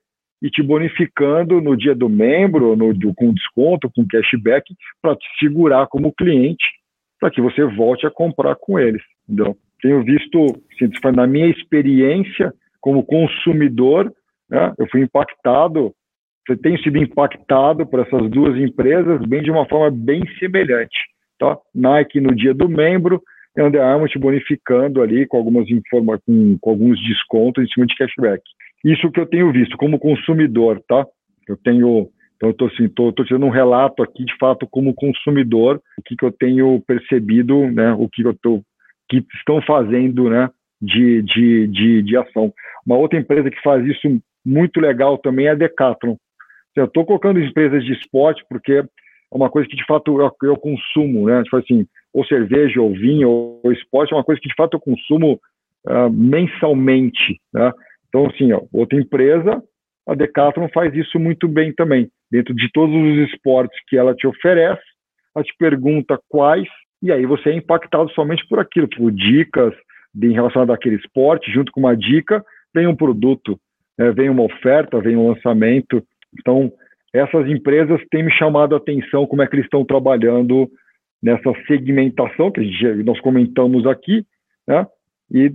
[0.42, 5.26] e te bonificando no dia do membro, no, do, com desconto, com cashback, para te
[5.38, 6.64] segurar como cliente,
[7.18, 9.02] para que você volte a comprar com eles.
[9.28, 9.56] Entendeu?
[9.80, 12.52] Tenho visto, assim, na minha experiência
[12.86, 14.12] como consumidor,
[14.48, 15.92] né, eu fui impactado
[16.46, 20.96] você tem sido impactado por essas duas empresas bem de uma forma bem semelhante.
[21.40, 21.58] Tá?
[21.74, 23.20] Nike no dia do membro
[23.56, 27.86] e Under Armour te bonificando ali com algumas informa com, com, alguns descontos em cima
[27.86, 28.40] de cashback.
[28.84, 31.04] Isso que eu tenho visto como consumidor, tá?
[31.48, 35.82] Eu tenho, então eu tô assim, tô, tô um relato aqui de fato como consumidor,
[35.98, 37.92] o que, que eu tenho percebido, né?
[37.94, 38.62] O que eu tô,
[39.08, 40.48] que estão fazendo, né?
[40.80, 42.52] De, de, de, de ação.
[42.84, 46.16] Uma outra empresa que faz isso muito legal também é a Decathlon.
[46.76, 48.84] Eu estou colocando empresas de esporte porque é
[49.30, 51.42] uma coisa que de fato eu, eu consumo, né?
[51.42, 54.74] Tipo assim, ou cerveja, ou vinho, ou, ou esporte é uma coisa que de fato
[54.74, 55.40] eu consumo
[55.86, 57.72] uh, mensalmente, né?
[58.08, 59.62] Então, assim, ó, outra empresa,
[60.06, 62.08] a Decathlon faz isso muito bem também.
[62.30, 64.82] dentro de todos os esportes que ela te oferece,
[65.34, 66.68] ela te pergunta quais,
[67.02, 69.74] e aí você é impactado somente por aquilo, por dicas
[70.22, 72.44] em relação àquele esporte, junto com uma dica,
[72.74, 73.58] vem um produto,
[73.98, 76.02] né, vem uma oferta, vem um lançamento.
[76.38, 76.72] Então,
[77.12, 80.68] essas empresas têm me chamado a atenção como é que eles estão trabalhando
[81.22, 84.24] nessa segmentação que gente, nós comentamos aqui,
[84.66, 84.86] né?
[85.32, 85.52] E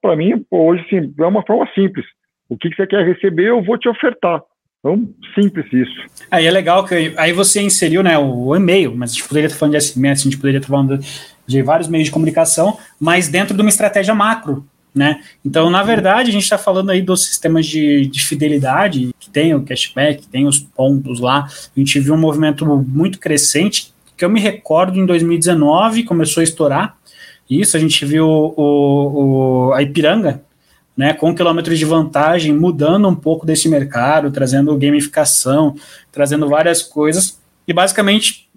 [0.00, 2.04] para mim, hoje sim, é uma forma simples.
[2.48, 4.42] O que, que você quer receber, eu vou te ofertar.
[4.78, 6.06] Então, simples isso.
[6.30, 9.58] Aí é legal que aí você inseriu né, o e-mail, mas a gente poderia estar
[9.58, 10.98] falando de SMS, a gente poderia estar falando
[11.46, 14.66] de vários meios de comunicação, mas dentro de uma estratégia macro.
[14.94, 15.20] Né?
[15.44, 19.54] Então, na verdade, a gente está falando aí dos sistemas de, de fidelidade, que tem
[19.54, 21.46] o cashback, tem os pontos lá.
[21.46, 26.44] A gente viu um movimento muito crescente, que eu me recordo em 2019, começou a
[26.44, 26.96] estourar.
[27.48, 30.42] Isso, a gente viu o, o, a Ipiranga,
[30.96, 35.76] né, com quilômetros de vantagem, mudando um pouco desse mercado, trazendo gamificação,
[36.10, 37.38] trazendo várias coisas.
[37.68, 38.48] E basicamente,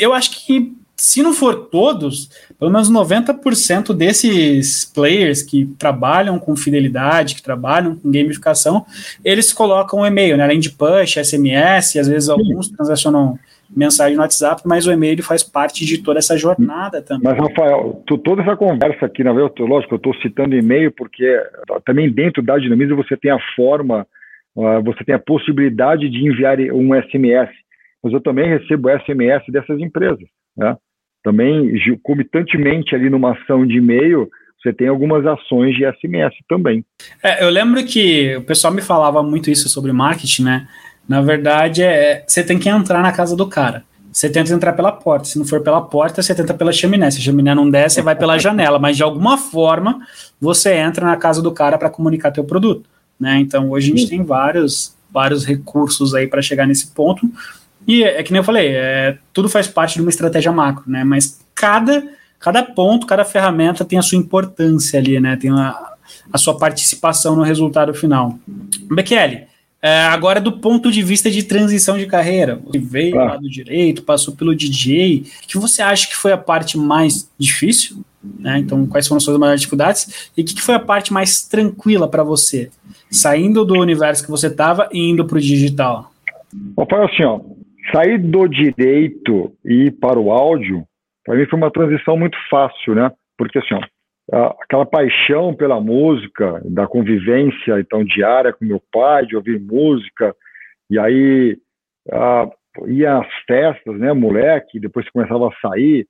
[0.00, 6.56] eu acho que se não for todos, pelo menos 90% desses players que trabalham com
[6.56, 8.86] fidelidade, que trabalham com gamificação,
[9.22, 13.38] eles colocam o e-mail, né, além de push, SMS, às vezes alguns transacionam
[13.68, 17.24] mensagem no WhatsApp, mas o e-mail faz parte de toda essa jornada também.
[17.24, 21.42] Mas, Rafael, tu, toda essa conversa aqui, na verdade, lógico, eu estou citando e-mail porque
[21.84, 24.06] também dentro da Dinamiza você tem a forma,
[24.54, 27.50] uh, você tem a possibilidade de enviar um SMS,
[28.02, 30.26] mas eu também recebo SMS dessas empresas,
[30.56, 30.76] né?
[31.26, 31.72] Também,
[32.04, 34.30] comitantemente ali numa ação de e-mail,
[34.62, 36.84] você tem algumas ações de SMS também.
[37.20, 40.68] É, eu lembro que o pessoal me falava muito isso sobre marketing, né?
[41.08, 43.82] Na verdade, é, você tem que entrar na casa do cara.
[44.12, 45.24] Você tenta entrar pela porta.
[45.24, 47.10] Se não for pela porta, você tenta pela chaminé.
[47.10, 48.78] Se a chaminé não der, você vai pela janela.
[48.78, 49.98] Mas de alguma forma,
[50.40, 52.88] você entra na casa do cara para comunicar teu produto.
[53.18, 53.40] Né?
[53.40, 57.28] Então, hoje a gente tem vários, vários recursos aí para chegar nesse ponto.
[57.86, 60.84] E é, é, que nem eu falei, é, tudo faz parte de uma estratégia macro,
[60.86, 61.04] né?
[61.04, 62.02] Mas cada,
[62.38, 65.36] cada ponto, cada ferramenta tem a sua importância ali, né?
[65.36, 65.92] Tem a,
[66.32, 68.38] a sua participação no resultado final.
[68.90, 69.46] Bekele,
[69.80, 73.24] é, agora, do ponto de vista de transição de carreira, você veio ah.
[73.24, 77.30] lá do direito, passou pelo DJ, o que você acha que foi a parte mais
[77.38, 78.04] difícil?
[78.40, 78.58] Né?
[78.58, 80.30] Então, quais foram as suas maiores dificuldades?
[80.36, 82.70] E o que foi a parte mais tranquila para você,
[83.10, 86.10] saindo do universo que você estava e indo para o digital?
[86.76, 87.40] Rafael, assim, ó,
[87.92, 90.84] sair do direito e ir para o áudio,
[91.24, 93.10] para mim foi uma transição muito fácil, né?
[93.36, 99.36] Porque assim, ó, aquela paixão pela música, da convivência então diária com meu pai, de
[99.36, 100.34] ouvir música,
[100.90, 101.56] e aí
[102.88, 106.06] ia às festas, né, moleque, depois começava a sair,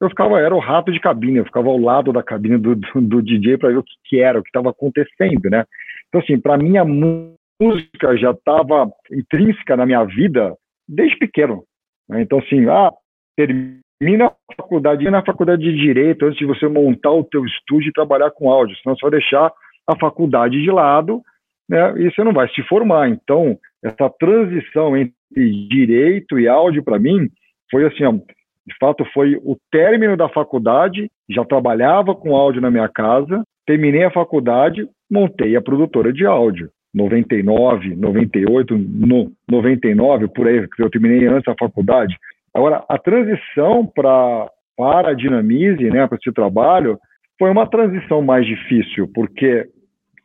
[0.00, 3.00] eu ficava, era o rato de cabine, eu ficava ao lado da cabine do, do,
[3.00, 5.64] do DJ para ver o que, que, era, o que estava acontecendo, né?
[6.08, 10.56] Então, assim, para mim a música já estava intrínseca na minha vida
[10.90, 11.64] desde pequeno.
[12.08, 12.22] Né?
[12.22, 12.90] Então, assim, ah,
[13.36, 17.92] termina a faculdade, na faculdade de Direito antes de você montar o teu estúdio e
[17.92, 19.52] trabalhar com áudio, senão você vai deixar
[19.86, 21.22] a faculdade de lado
[21.68, 23.08] né, e você não vai se formar.
[23.08, 25.14] Então, essa transição entre
[25.68, 27.28] Direito e áudio, para mim,
[27.70, 32.70] foi assim, ó, de fato, foi o término da faculdade, já trabalhava com áudio na
[32.70, 36.68] minha casa, terminei a faculdade, montei a produtora de áudio.
[36.94, 42.16] 99, 98, no 99, por aí, que eu terminei antes da faculdade.
[42.54, 46.98] Agora, a transição pra, para a Dinamize, né, para esse trabalho,
[47.38, 49.66] foi uma transição mais difícil, porque,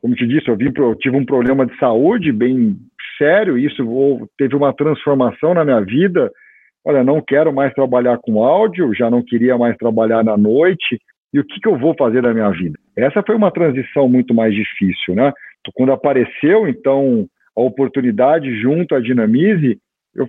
[0.02, 2.76] como te disse, eu, vim, eu tive um problema de saúde bem
[3.18, 6.32] sério, isso teve uma transformação na minha vida.
[6.84, 11.00] Olha, não quero mais trabalhar com áudio, já não queria mais trabalhar na noite,
[11.34, 12.78] e o que, que eu vou fazer da minha vida?
[12.96, 15.34] Essa foi uma transição muito mais difícil, né?
[15.74, 17.28] Quando apareceu, então,
[17.58, 19.80] a oportunidade junto à Dinamize,
[20.16, 20.28] eu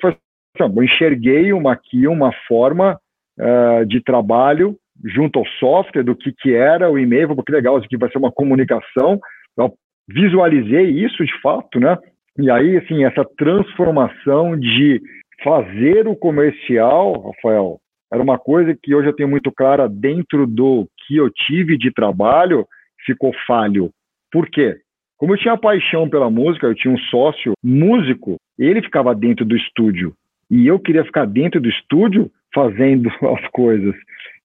[0.58, 2.98] eu enxerguei uma aqui uma forma
[3.38, 7.86] uh, de trabalho junto ao software do que, que era o e-mail, porque legal, isso
[7.86, 9.20] aqui vai ser uma comunicação.
[9.58, 9.74] Eu
[10.08, 11.98] visualizei isso de fato, né?
[12.38, 15.00] E aí, assim, essa transformação de
[15.42, 17.78] fazer o comercial, Rafael,
[18.16, 21.92] era uma coisa que hoje eu tenho muito clara dentro do que eu tive de
[21.92, 22.66] trabalho,
[23.04, 23.90] ficou falho.
[24.32, 24.76] Por quê?
[25.18, 29.54] Como eu tinha paixão pela música, eu tinha um sócio músico, ele ficava dentro do
[29.54, 30.14] estúdio.
[30.50, 33.94] E eu queria ficar dentro do estúdio fazendo as coisas.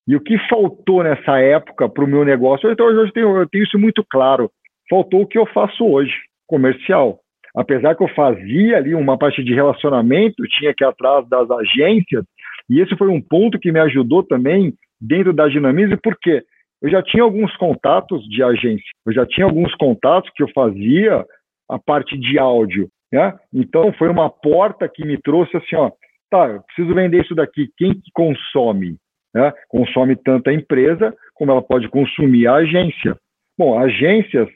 [0.06, 2.70] E o que faltou nessa época para o meu negócio?
[2.70, 4.52] Então, hoje eu tenho, eu tenho isso muito claro.
[4.90, 6.14] Faltou o que eu faço hoje,
[6.46, 7.20] comercial.
[7.56, 12.26] Apesar que eu fazia ali uma parte de relacionamento, tinha que ir atrás das agências,
[12.72, 16.42] e esse foi um ponto que me ajudou também dentro da Dinamize, porque
[16.82, 21.26] eu já tinha alguns contatos de agência, eu já tinha alguns contatos que eu fazia
[21.70, 23.38] a parte de áudio, Né?
[23.54, 25.92] Então, foi uma porta que me trouxe assim, ó,
[26.30, 28.96] tá, eu preciso vender isso daqui, quem que consome?
[29.36, 29.52] Né?
[29.68, 33.18] Consome tanto a empresa, como ela pode consumir a agência.
[33.58, 34.48] Bom, agências,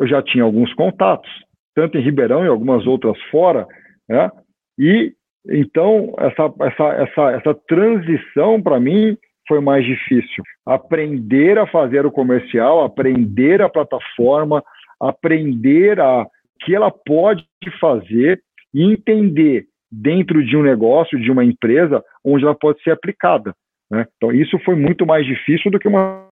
[0.00, 1.30] eu já tinha alguns contatos,
[1.72, 3.64] tanto em Ribeirão e algumas outras fora,
[4.08, 4.28] né?
[4.76, 5.14] e
[5.48, 9.16] então essa, essa, essa, essa transição para mim
[9.48, 10.44] foi mais difícil.
[10.64, 14.62] Aprender a fazer o comercial, aprender a plataforma,
[15.00, 16.26] aprender a
[16.60, 17.44] que ela pode
[17.80, 18.40] fazer
[18.72, 23.54] e entender dentro de um negócio, de uma empresa, onde ela pode ser aplicada.
[23.90, 24.06] Né?
[24.16, 26.28] Então, isso foi muito mais difícil do que uma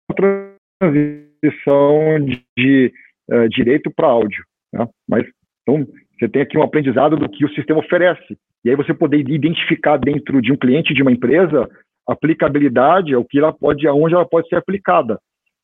[0.80, 2.92] transição de, de
[3.30, 4.42] uh, direito para áudio.
[4.72, 4.88] Né?
[5.08, 5.24] Mas,
[5.62, 5.86] então,
[6.18, 8.36] você tem aqui um aprendizado do que o sistema oferece.
[8.64, 11.68] E aí você poder identificar dentro de um cliente de uma empresa
[12.06, 15.18] aplicabilidade, o que ela pode, aonde ela pode ser aplicada.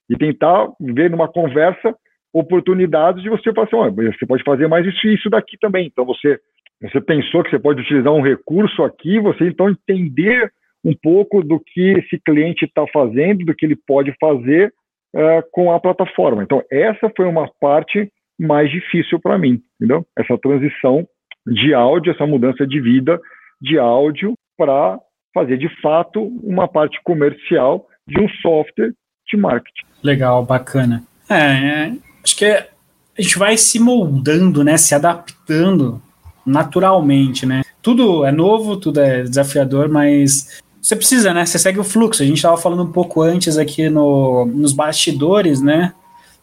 [0.09, 1.95] E tentar ver numa conversa
[2.33, 5.87] oportunidades de você falar assim, você pode fazer mais isso e isso daqui também.
[5.87, 6.39] Então você
[6.81, 10.51] você pensou que você pode utilizar um recurso aqui, você então entender
[10.83, 14.73] um pouco do que esse cliente está fazendo, do que ele pode fazer
[15.15, 16.43] uh, com a plataforma.
[16.43, 20.07] Então essa foi uma parte mais difícil para mim, entendeu?
[20.19, 21.07] Essa transição
[21.47, 23.21] de áudio, essa mudança de vida
[23.61, 24.99] de áudio para
[25.35, 28.93] fazer de fato uma parte comercial de um software
[29.29, 29.87] de marketing.
[30.03, 31.03] Legal, bacana.
[31.29, 31.93] É, é
[32.25, 32.69] acho que é,
[33.17, 36.03] a gente vai se moldando, né, se adaptando
[36.45, 37.63] naturalmente, né?
[37.83, 41.45] Tudo é novo, tudo é desafiador, mas você precisa, né?
[41.45, 42.23] Você segue o fluxo.
[42.23, 45.93] A gente estava falando um pouco antes aqui no, nos bastidores, né?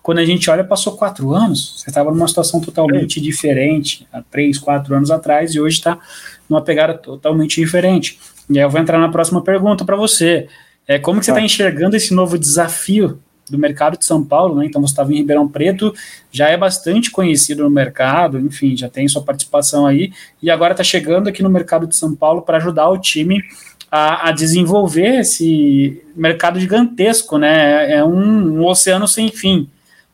[0.07, 4.57] Quando a gente olha, passou quatro anos, você estava numa situação totalmente diferente há três,
[4.57, 5.99] quatro anos atrás e hoje está
[6.47, 8.17] numa pegada totalmente diferente.
[8.49, 10.47] E aí eu vou entrar na próxima pergunta para você.
[10.87, 14.55] É, como que você está tá enxergando esse novo desafio do mercado de São Paulo,
[14.55, 14.65] né?
[14.65, 15.93] Então você estava em Ribeirão Preto,
[16.31, 20.85] já é bastante conhecido no mercado, enfim, já tem sua participação aí, e agora está
[20.85, 23.43] chegando aqui no mercado de São Paulo para ajudar o time
[23.91, 27.91] a, a, desenvolver esse mercado gigantesco, né?
[27.91, 29.69] É um, um oceano sem fim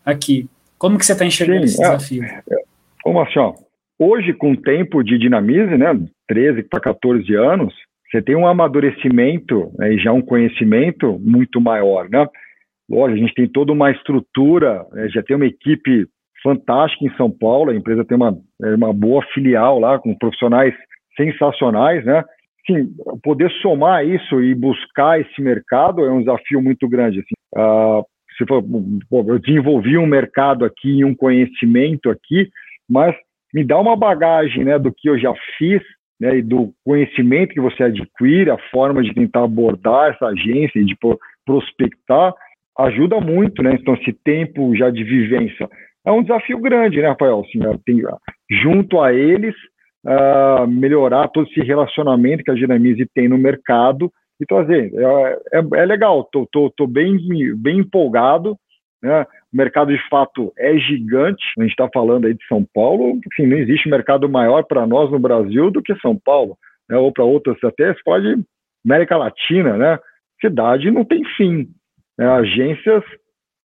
[0.05, 0.47] aqui.
[0.77, 2.23] Como que você está enxergando Sim, esse é, desafio?
[2.23, 2.41] É,
[3.03, 3.53] como assim, ó,
[3.99, 7.73] hoje com o tempo de dinamismo, né, 13 para 14 anos,
[8.09, 12.27] você tem um amadurecimento né, e já um conhecimento muito maior, né?
[12.89, 16.05] Lógico, a gente tem toda uma estrutura, né, já tem uma equipe
[16.43, 20.75] fantástica em São Paulo, a empresa tem uma, é, uma boa filial lá, com profissionais
[21.15, 22.23] sensacionais, né?
[22.65, 22.89] Sim,
[23.23, 27.19] poder somar isso e buscar esse mercado é um desafio muito grande.
[27.19, 27.33] Assim.
[27.55, 28.05] Uh,
[28.37, 28.63] se for,
[29.27, 32.49] eu desenvolvi um mercado aqui e um conhecimento aqui,
[32.89, 33.15] mas
[33.53, 35.81] me dá uma bagagem né, do que eu já fiz
[36.19, 40.97] né, e do conhecimento que você adquire, a forma de tentar abordar essa agência, de
[41.45, 42.33] prospectar,
[42.79, 43.77] ajuda muito, né?
[43.79, 45.69] Então, esse tempo já de vivência.
[46.05, 47.41] É um desafio grande, né, Rafael?
[47.41, 48.01] Assim, tem,
[48.49, 49.55] junto a eles,
[50.05, 54.91] uh, melhorar todo esse relacionamento que a Dinamize tem no mercado e trazer.
[54.93, 57.17] É, é, é legal, tô, tô, tô, bem,
[57.57, 58.57] bem empolgado.
[59.01, 59.23] Né?
[59.53, 61.43] O mercado, de fato, é gigante.
[61.57, 63.19] A gente está falando aí de São Paulo.
[63.31, 66.57] Assim, não existe mercado maior para nós no Brasil do que São Paulo,
[66.89, 66.97] né?
[66.97, 68.43] ou para outras, até se pode
[68.85, 69.97] América Latina, né?
[70.41, 71.69] Cidade não tem fim.
[72.17, 72.27] Né?
[72.27, 73.03] Agências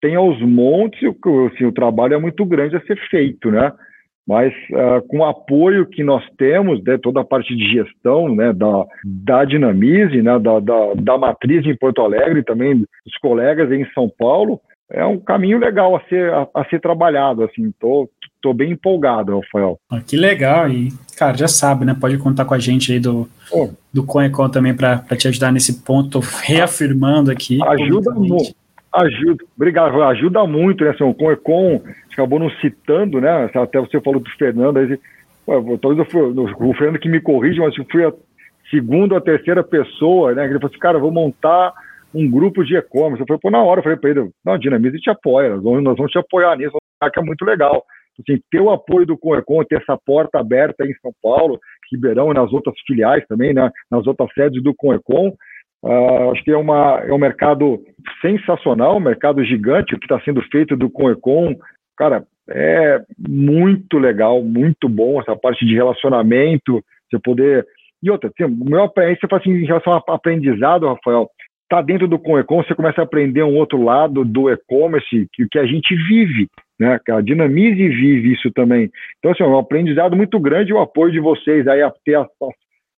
[0.01, 1.01] têm aos montes,
[1.53, 3.71] assim, o trabalho é muito grande a ser feito, né?
[4.29, 8.53] Mas uh, com o apoio que nós temos, né, toda a parte de gestão né,
[8.53, 13.83] da, da Dinamize, né, da, da, da matriz em Porto Alegre, também dos colegas em
[13.91, 14.61] São Paulo,
[14.91, 17.43] é um caminho legal a ser, a, a ser trabalhado.
[17.43, 18.07] Assim, tô,
[18.39, 19.79] tô bem empolgado, Rafael.
[19.89, 21.97] Ah, que legal, e cara, já sabe, né?
[21.99, 23.69] Pode contar com a gente aí do, oh.
[23.91, 27.57] do Conecon também para te ajudar nesse ponto, reafirmando aqui.
[27.63, 28.53] Ajuda muito.
[28.91, 30.91] Ajuda, obrigado, ajuda muito, né?
[30.91, 31.81] Assim, o Conecon
[32.11, 33.49] acabou não citando, né?
[33.53, 34.99] Até você falou do Fernando, aí,
[35.79, 38.11] talvez eu fui, o Fernando que me corrige, mas eu fui a
[38.69, 40.45] segunda ou a terceira pessoa, né?
[40.45, 41.73] Ele falou assim, cara, vou montar
[42.13, 43.21] um grupo de e-commerce.
[43.21, 45.63] Eu falei, pô, na hora, eu falei para ele, não, a Dinamize te apoia, nós
[45.63, 46.75] vamos, nós vamos te apoiar nisso,
[47.13, 47.83] que é muito legal.
[48.19, 51.59] Assim, ter o apoio do Conecon, ter essa porta aberta em São Paulo,
[51.91, 53.71] Ribeirão e nas outras filiais também, né?
[53.89, 55.33] nas outras sedes do Conecon,
[55.83, 57.81] Uh, acho que é, uma, é um mercado
[58.21, 61.55] sensacional, um mercado gigante, o que está sendo feito do Conecon,
[61.97, 67.65] cara, é muito legal, muito bom essa parte de relacionamento, você poder.
[68.01, 71.29] E outra, tem, o meu você fala assim, em relação ao aprendizado, Rafael,
[71.69, 75.59] tá dentro do Conecon, você começa a aprender um outro lado do e-commerce que, que
[75.59, 76.47] a gente vive,
[76.79, 76.99] né?
[77.05, 78.89] Que a Dinamize vive isso também.
[79.19, 82.21] Então, assim, é um aprendizado muito grande o apoio de vocês aí a ter a,
[82.21, 82.25] a,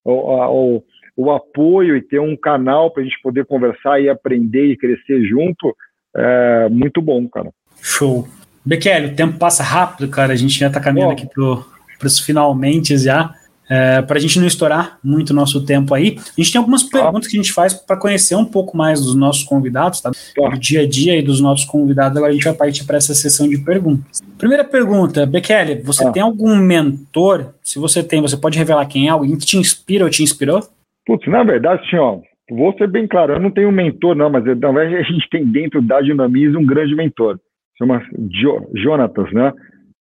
[0.06, 0.82] a, o,
[1.16, 5.24] o apoio e ter um canal para a gente poder conversar e aprender e crescer
[5.26, 5.76] junto,
[6.16, 7.52] é muito bom, cara.
[7.82, 8.28] Show.
[8.66, 10.34] Bekele, o tempo passa rápido, cara.
[10.34, 11.66] A gente já está caminhando aqui pro,
[12.04, 13.34] os finalmente já.
[13.70, 16.84] É, para a gente não estourar muito o nosso tempo aí, a gente tem algumas
[16.84, 20.12] perguntas que a gente faz para conhecer um pouco mais dos nossos convidados, tá?
[20.12, 22.18] Do dia a dia e dos nossos convidados.
[22.18, 24.22] Agora a gente vai partir para essa sessão de perguntas.
[24.38, 26.12] Primeira pergunta, Bekele, você ah.
[26.12, 27.54] tem algum mentor?
[27.64, 29.12] Se você tem, você pode revelar quem é?
[29.12, 30.68] Alguém que te inspira ou te inspirou?
[31.06, 34.30] Putz, na verdade, assim, ó, vou ser bem claro, eu não tenho um mentor, não,
[34.30, 37.40] mas na verdade a gente tem dentro da Dinamize um grande mentor,
[37.78, 39.52] chama jo Jonatas, né?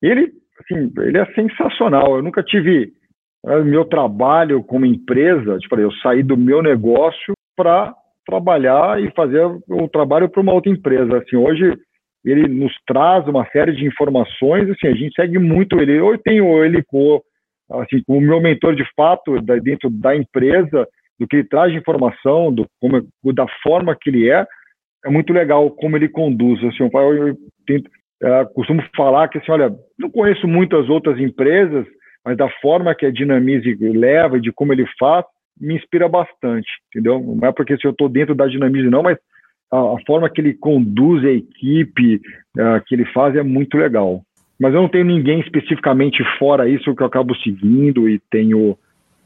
[0.02, 2.16] Ele, assim, ele é sensacional.
[2.16, 2.92] Eu nunca tive
[3.46, 7.94] é, meu trabalho como empresa, tipo, eu saí do meu negócio para
[8.26, 11.18] trabalhar e fazer o trabalho para uma outra empresa.
[11.18, 11.76] Assim, hoje
[12.24, 15.98] ele nos traz uma série de informações, assim, a gente segue muito ele.
[15.98, 17.22] Eu tenho ele como,
[17.72, 20.86] assim, como meu mentor de fato dentro da empresa,
[21.18, 24.46] do que ele traz de informação, do, como, da forma que ele é,
[25.04, 26.62] é muito legal como ele conduz.
[26.64, 27.90] Assim, eu, eu tento,
[28.22, 31.86] é, costumo falar que, assim, olha, não conheço muitas outras empresas,
[32.24, 35.24] mas da forma que a Dinamize leva de como ele faz,
[35.58, 37.20] me inspira bastante, entendeu?
[37.20, 39.18] Não é porque se eu estou dentro da Dinamize não, mas
[39.70, 42.16] a, a, forma que ele conduz a equipe,
[42.58, 44.22] uh, que ele faz é muito legal.
[44.60, 48.76] Mas eu não tenho ninguém especificamente fora isso que eu acabo seguindo e tenho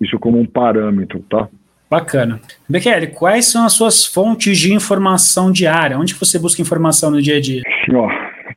[0.01, 1.49] isso como um parâmetro, tá?
[1.91, 2.41] Bacana.
[2.69, 5.99] Bekele, quais são as suas fontes de informação diária?
[5.99, 7.63] Onde você busca informação no dia a dia?
[7.85, 8.09] Sim, ó,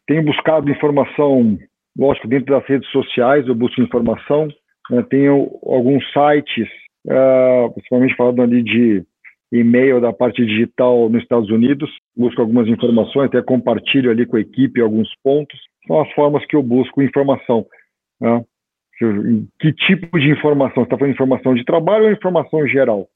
[0.06, 1.58] tenho buscado informação
[1.98, 4.48] Lógico, dentro das redes sociais eu busco informação.
[4.92, 6.68] Né, tenho alguns sites,
[7.08, 9.04] uh, principalmente falando ali de
[9.52, 11.90] e-mail da parte digital nos Estados Unidos.
[12.16, 15.60] Busco algumas informações, até compartilho ali com a equipe alguns pontos.
[15.88, 17.66] São as formas que eu busco informação.
[18.20, 18.44] Né?
[19.60, 20.84] Que tipo de informação?
[20.84, 23.08] Você está falando informação de trabalho ou informação geral?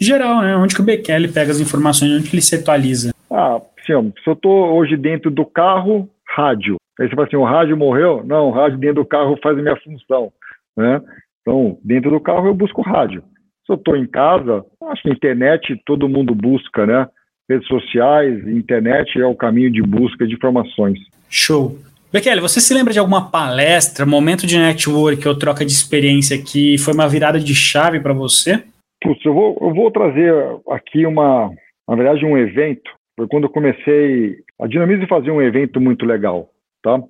[0.00, 0.56] Geral, né?
[0.56, 3.14] Onde que o Bekele pega as informações, onde que ele se atualiza?
[3.30, 6.76] Ah, sim, se eu estou hoje dentro do carro, rádio.
[6.98, 8.22] Aí você fala assim, o rádio morreu?
[8.24, 10.32] Não, o rádio dentro do carro faz a minha função,
[10.76, 11.00] né?
[11.42, 13.22] Então, dentro do carro eu busco rádio.
[13.66, 17.06] Se eu estou em casa, acho que internet todo mundo busca, né?
[17.48, 20.98] Redes sociais, internet é o caminho de busca de informações.
[21.28, 21.78] Show.
[22.16, 26.78] Bekele, você se lembra de alguma palestra, momento de network ou troca de experiência que
[26.78, 28.64] foi uma virada de chave para você?
[29.02, 30.32] Putz, eu vou, eu vou trazer
[30.70, 31.50] aqui uma,
[31.88, 32.90] na verdade, um evento.
[33.16, 34.36] Foi quando eu comecei.
[34.60, 36.50] A Dinamize fazia um evento muito legal
[36.86, 37.02] tá?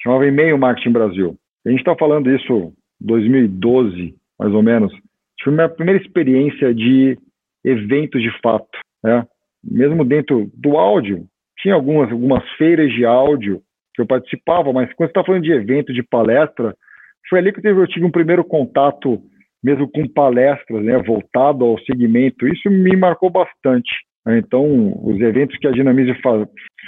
[0.00, 1.36] Chamava E-mail Marketing Brasil.
[1.66, 4.92] A gente está falando isso 2012, mais ou menos.
[5.42, 7.18] Foi minha primeira experiência de
[7.64, 9.26] eventos de fato, né?
[9.62, 11.26] Mesmo dentro do áudio,
[11.58, 13.60] tinha algumas, algumas feiras de áudio
[13.94, 16.74] que eu participava, mas quando você está falando de evento, de palestra,
[17.28, 19.22] foi ali que eu tive um primeiro contato
[19.62, 22.46] mesmo com palestras, né, voltado ao segmento.
[22.46, 23.90] Isso me marcou bastante.
[24.28, 26.14] Então, os eventos que a Dinamize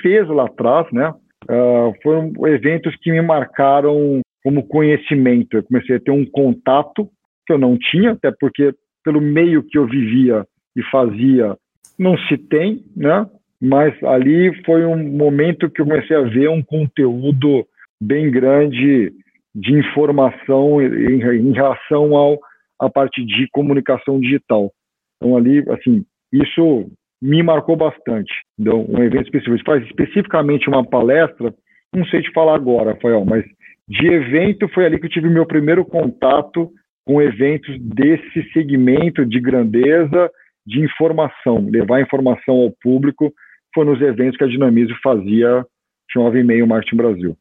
[0.03, 5.57] fez lá atrás, né, uh, foram eventos que me marcaram como conhecimento.
[5.57, 7.09] Eu comecei a ter um contato
[7.47, 10.45] que eu não tinha, até porque pelo meio que eu vivia
[10.77, 11.57] e fazia,
[11.99, 13.27] não se tem, né?
[13.61, 17.67] Mas ali foi um momento que eu comecei a ver um conteúdo
[18.01, 19.13] bem grande
[19.55, 22.39] de informação em, em relação ao
[22.79, 24.71] a parte de comunicação digital.
[25.17, 26.91] Então ali, assim, isso
[27.21, 28.33] me marcou bastante.
[28.59, 29.65] Então, um evento específico.
[29.65, 31.55] Faz especificamente uma palestra,
[31.95, 33.45] não sei te falar agora, Rafael, mas
[33.89, 36.71] de evento foi ali que eu tive meu primeiro contato
[37.07, 40.31] com eventos desse segmento de grandeza,
[40.67, 43.33] de informação, levar informação ao público,
[43.77, 45.63] foi nos eventos que a Dinamize fazia,
[46.11, 47.37] chamava e-mail Marketing Brasil.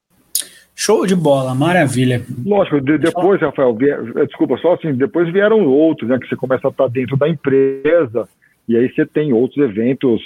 [0.76, 2.22] Show de bola, maravilha.
[2.46, 6.68] Lógico, de, depois, Rafael, vier, desculpa, só assim, depois vieram outros, né, que você começa
[6.68, 8.28] a estar dentro da empresa,
[8.68, 10.22] e aí você tem outros eventos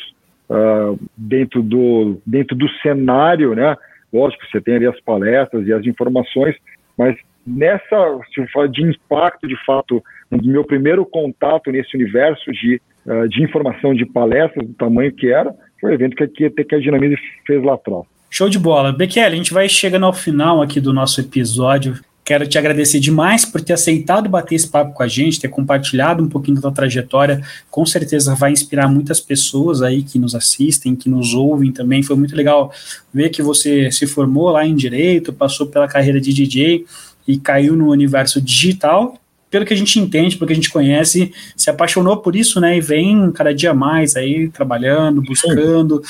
[0.49, 3.78] uh, dentro, do, dentro do cenário, né?
[4.12, 6.55] Lógico, você tem ali as palestras e as informações,
[6.97, 12.82] mas nessa, se for de impacto, de fato, no meu primeiro contato nesse universo de,
[13.05, 16.75] uh, de informação de palestras, do tamanho que era, foi o evento que, que, que
[16.75, 17.15] a Dinamize
[17.45, 18.03] fez lá atrás.
[18.30, 18.91] Show de bola.
[18.91, 21.99] Bekele, a gente vai chegando ao final aqui do nosso episódio.
[22.23, 26.23] Quero te agradecer demais por ter aceitado bater esse papo com a gente, ter compartilhado
[26.23, 27.41] um pouquinho da tua trajetória.
[27.71, 32.03] Com certeza vai inspirar muitas pessoas aí que nos assistem, que nos ouvem também.
[32.03, 32.71] Foi muito legal
[33.11, 36.86] ver que você se formou lá em direito, passou pela carreira de DJ
[37.27, 39.19] e caiu no universo digital.
[39.49, 42.77] Pelo que a gente entende, pelo que a gente conhece, se apaixonou por isso, né?
[42.77, 46.01] E vem cada dia mais aí trabalhando, buscando,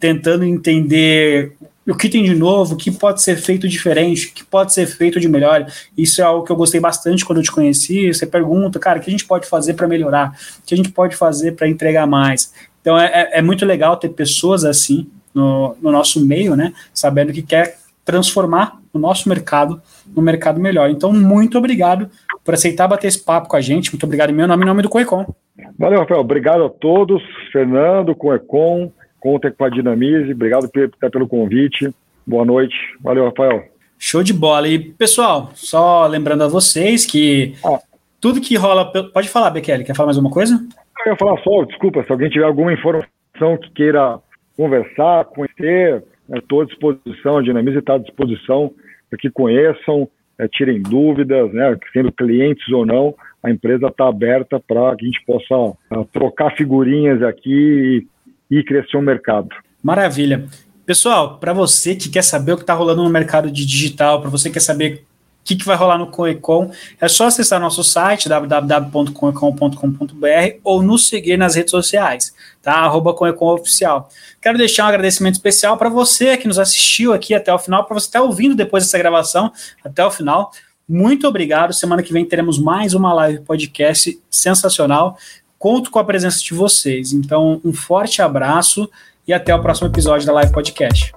[0.00, 1.52] tentando entender
[1.86, 4.86] o que tem de novo, o que pode ser feito diferente, o que pode ser
[4.86, 5.66] feito de melhor.
[5.96, 8.12] Isso é algo que eu gostei bastante quando eu te conheci.
[8.12, 10.36] Você pergunta, cara, o que a gente pode fazer para melhorar?
[10.58, 12.52] O que a gente pode fazer para entregar mais?
[12.80, 16.74] Então é, é, é, muito legal ter pessoas assim no, no nosso meio, né?
[16.92, 19.80] Sabendo que quer transformar o nosso mercado
[20.14, 20.90] no mercado melhor.
[20.90, 22.10] Então, muito obrigado
[22.48, 23.92] por aceitar bater esse papo com a gente.
[23.92, 25.26] Muito obrigado em meu nome e em nome do Coecon.
[25.78, 26.20] Valeu, Rafael.
[26.20, 27.22] Obrigado a todos.
[27.52, 28.90] Fernando, Coecon,
[29.20, 30.32] conta com a Dinamize.
[30.32, 30.66] Obrigado
[31.12, 31.92] pelo convite.
[32.26, 32.74] Boa noite.
[33.02, 33.64] Valeu, Rafael.
[33.98, 34.66] Show de bola.
[34.66, 37.80] E, pessoal, só lembrando a vocês que ah.
[38.18, 38.90] tudo que rola.
[38.90, 40.54] Pode falar, Bekele, quer falar mais alguma coisa?
[41.04, 44.18] Eu ia falar só, desculpa, se alguém tiver alguma informação que queira
[44.56, 46.02] conversar, conhecer,
[46.34, 48.72] estou à disposição, a Dinamize está à disposição
[49.10, 50.08] para que conheçam,
[50.38, 55.08] é, tirem dúvidas, né, sendo clientes ou não, a empresa está aberta para que a
[55.08, 58.06] gente possa uh, trocar figurinhas aqui
[58.50, 59.48] e, e crescer o mercado.
[59.82, 60.46] Maravilha.
[60.84, 64.30] Pessoal, para você que quer saber o que está rolando no mercado de digital, para
[64.30, 65.04] você que quer saber
[65.48, 66.70] que, que vai rolar no Coecom,
[67.00, 72.74] é só acessar nosso site www.coecom.com.br ou nos seguir nas redes sociais, tá?
[72.74, 74.10] Arroba Oficial.
[74.42, 77.98] Quero deixar um agradecimento especial para você que nos assistiu aqui até o final, para
[77.98, 79.50] você estar tá ouvindo depois dessa gravação
[79.82, 80.52] até o final.
[80.86, 81.72] Muito obrigado.
[81.72, 85.16] Semana que vem teremos mais uma live podcast sensacional.
[85.58, 87.14] Conto com a presença de vocês.
[87.14, 88.86] Então, um forte abraço
[89.26, 91.14] e até o próximo episódio da Live Podcast.